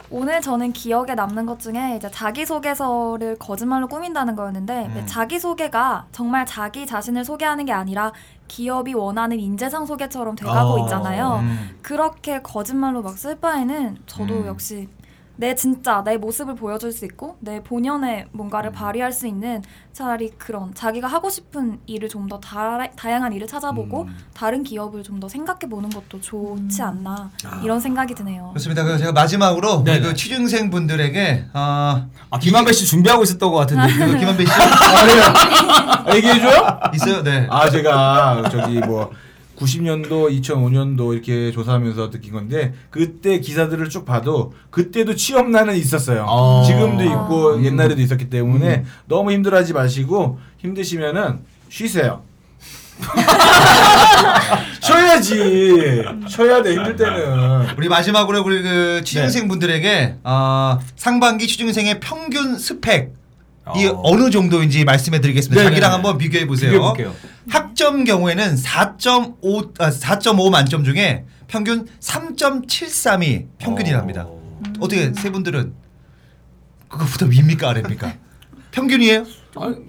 [0.09, 5.03] 오늘 저는 기억에 남는 것 중에 이제 자기소개서를 거짓말로 꾸민다는 거였는데 음.
[5.05, 8.11] 자기소개가 정말 자기 자신을 소개하는 게 아니라
[8.47, 10.79] 기업이 원하는 인재상 소개처럼 돼가고 어.
[10.83, 11.39] 있잖아요.
[11.41, 11.77] 음.
[11.81, 14.45] 그렇게 거짓말로 막 쓸 바에는 저도 음.
[14.47, 14.87] 역시
[15.37, 18.27] 내 진짜 내 모습을 보여줄 수 있고 내 본연의 음.
[18.31, 19.61] 뭔가를 발휘할 수 있는
[19.93, 24.17] 차라리 그런 자기가 하고 싶은 일을 좀 더 다양한 일을 찾아보고 음.
[24.33, 27.29] 다른 기업을 좀 더 생각해 보는 것도 좋지 않나
[27.63, 28.51] 이런 생각이 드네요.
[28.55, 28.83] 좋습니다.
[28.83, 29.99] 그 제가 마지막으로 우리 네네.
[30.01, 33.93] 그 취준생 분들에게 어, 아, 김한배 씨 준비하고 있었던 것 같은데.
[33.93, 36.79] 그 김한배 씨 아, 얘기해줘요?
[36.93, 37.23] 있어요?
[37.23, 37.47] 네.
[37.49, 39.11] 아 제가 저기 뭐
[39.55, 46.25] 90년도, 2005년도 이렇게 조사하면서 느낀 건데 그때 기사들을 쭉 봐도 그때도 취업난은 있었어요.
[46.27, 46.63] 어.
[46.65, 47.65] 지금도 있고 음.
[47.65, 51.39] 옛날에도 있었기 때문에 너무 힘들어하지 마시고 힘드시면은
[51.69, 52.21] 쉬세요.
[54.79, 56.03] 쉬어야지.
[56.29, 57.75] 쉬어야 돼 힘들 때는.
[57.77, 63.13] 우리 마지막으로 우리 그 취준생 분들에게 어, 상반기 취준생의 평균 스펙
[63.75, 63.99] 이 어.
[64.03, 65.59] 어느 정도인지 말씀해 드리겠습니다.
[65.59, 65.75] 네네네.
[65.75, 66.71] 자기랑 한번 비교해 보세요.
[66.71, 67.15] 비교해볼게요.
[67.49, 74.25] 학점 경우에는 4.5 아, 4.5 만점 중에 평균 3.73이 평균이랍니다.
[74.27, 74.41] 어.
[74.79, 75.73] 어떻게 세 분들은
[76.87, 78.13] 그거보다 위입니까 아래입니까?
[78.71, 79.25] 평균이에요?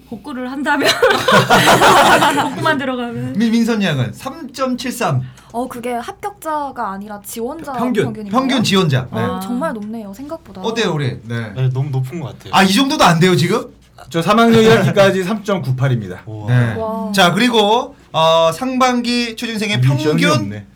[0.09, 0.89] 복구를 한다면
[2.55, 5.23] 복만 들어가면 민, 민선 양은 3.73
[5.57, 8.39] 어 그게 합격자가 아니라 지원자 평균 평균인가요?
[8.41, 9.09] 평균 지원자.
[9.11, 9.23] 네.
[9.23, 10.61] 어, 정말 높네요 생각보다.
[10.61, 11.19] 어때요 우리?
[11.23, 11.51] 네.
[11.55, 12.53] 네, 너무 높은 것 같아요.
[12.55, 13.73] 아 이 정도도 안 돼요 지금?
[14.11, 14.53] 저 3학년
[14.93, 16.19] 1학기까지 3.98입니다.
[16.27, 16.47] 우와.
[16.49, 16.75] 네.
[16.75, 17.11] 와.
[17.13, 20.67] 자 그리고 어, 상반기 취준생의 평균 없네.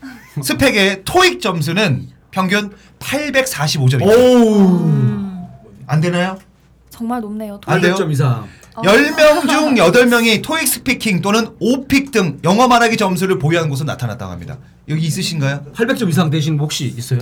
[0.42, 4.06] 스펙의 토익 점수는 평균 845점입니다.
[4.06, 4.56] 오.
[4.86, 5.46] 음.
[5.86, 6.38] 안 되나요?
[6.88, 7.60] 정말 높네요.
[7.66, 7.94] 아, 그래요?
[7.96, 8.46] 800점 이상.
[8.80, 8.82] 어.
[8.82, 14.58] 10명 중 8명이 토익 스피킹 또는 오픽 등 영어 말하기 점수를 보유한 곳으로 나타났다고 합니다.
[14.88, 15.66] 여기 있으신가요?
[15.74, 17.20] 800점 이상 되신 분 혹시 있어요?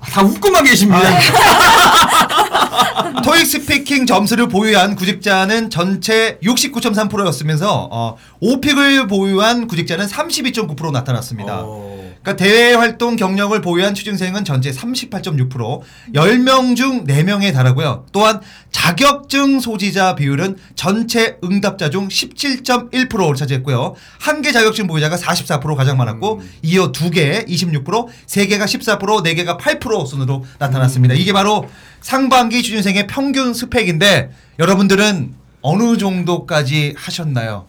[0.00, 1.00] 아, 다 웃고만 계십니다.
[3.22, 11.64] 토익 스피킹 점수를 보유한 구직자는 전체 69.3%였으면서 어, 오픽을 보유한 구직자는 32.9% 나타났습니다.
[12.22, 15.80] 그러니까 대외 활동 경력을 보유한 취준생은 전체 38.6%,
[16.14, 18.04] 10명 중 4명에 달하고요.
[18.12, 18.40] 또한
[18.70, 23.94] 자격증 소지자 비율은 전체 응답자 중 17.1%를 차지했고요.
[24.18, 29.34] 한 개 자격증 보유자가 44% 가장 많았고 이어 두 개 26%, 세 개가 14%, 네
[29.34, 31.14] 개가 8% 순으로 나타났습니다.
[31.14, 31.68] 이게 바로
[32.02, 37.66] 상반기 취준생의 평균 스펙인데 여러분들은 어느 정도까지 하셨나요?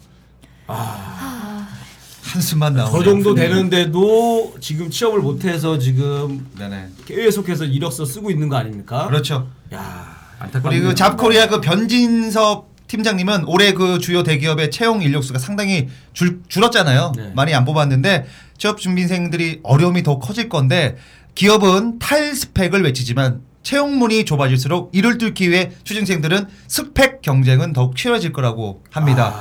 [2.32, 2.98] 한숨만 나오네요.
[2.98, 6.88] 저 정도 되는데도 지금 취업을 못해서 지금 네네.
[7.04, 9.06] 계속해서 이력서 쓰고 있는 거 아닙니까?
[9.06, 9.48] 그렇죠.
[9.74, 10.82] 야 우리 안타깝네요.
[10.82, 17.12] 그 잡코리아 그 변진섭 팀장님은 올해 그 주요 대기업의 채용 인력수가 상당히 줄, 줄었잖아요.
[17.16, 17.32] 네.
[17.34, 18.26] 많이 안 뽑았는데
[18.56, 20.96] 취업 준비생들이 어려움이 더 커질 건데
[21.34, 28.82] 기업은 탈 스펙을 외치지만 채용문이 좁아질수록 이를 뚫기 위해 취준생들은 스펙 경쟁은 더욱 치열해질 거라고
[28.90, 29.34] 합니다.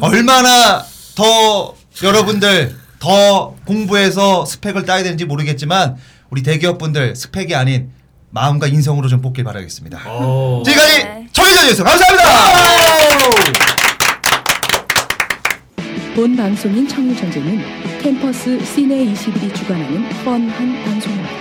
[0.00, 0.82] 얼마나
[1.14, 5.96] 더 여러분들 더 공부해서 스펙을 따야 되는지 모르겠지만
[6.30, 7.90] 우리 대기업분들 스펙이 아닌
[8.30, 10.02] 마음과 인성으로 좀 뽑길 바라겠습니다.
[10.06, 10.62] 어.
[10.64, 11.26] 지금까지 네.
[11.32, 11.90] 청일전이었습니다.
[11.90, 13.56] 감사합니다.
[16.14, 21.35] 본 방송인 청일전쟁은 캠퍼스 시내 21이 주관하는 뻔한 방송입니다.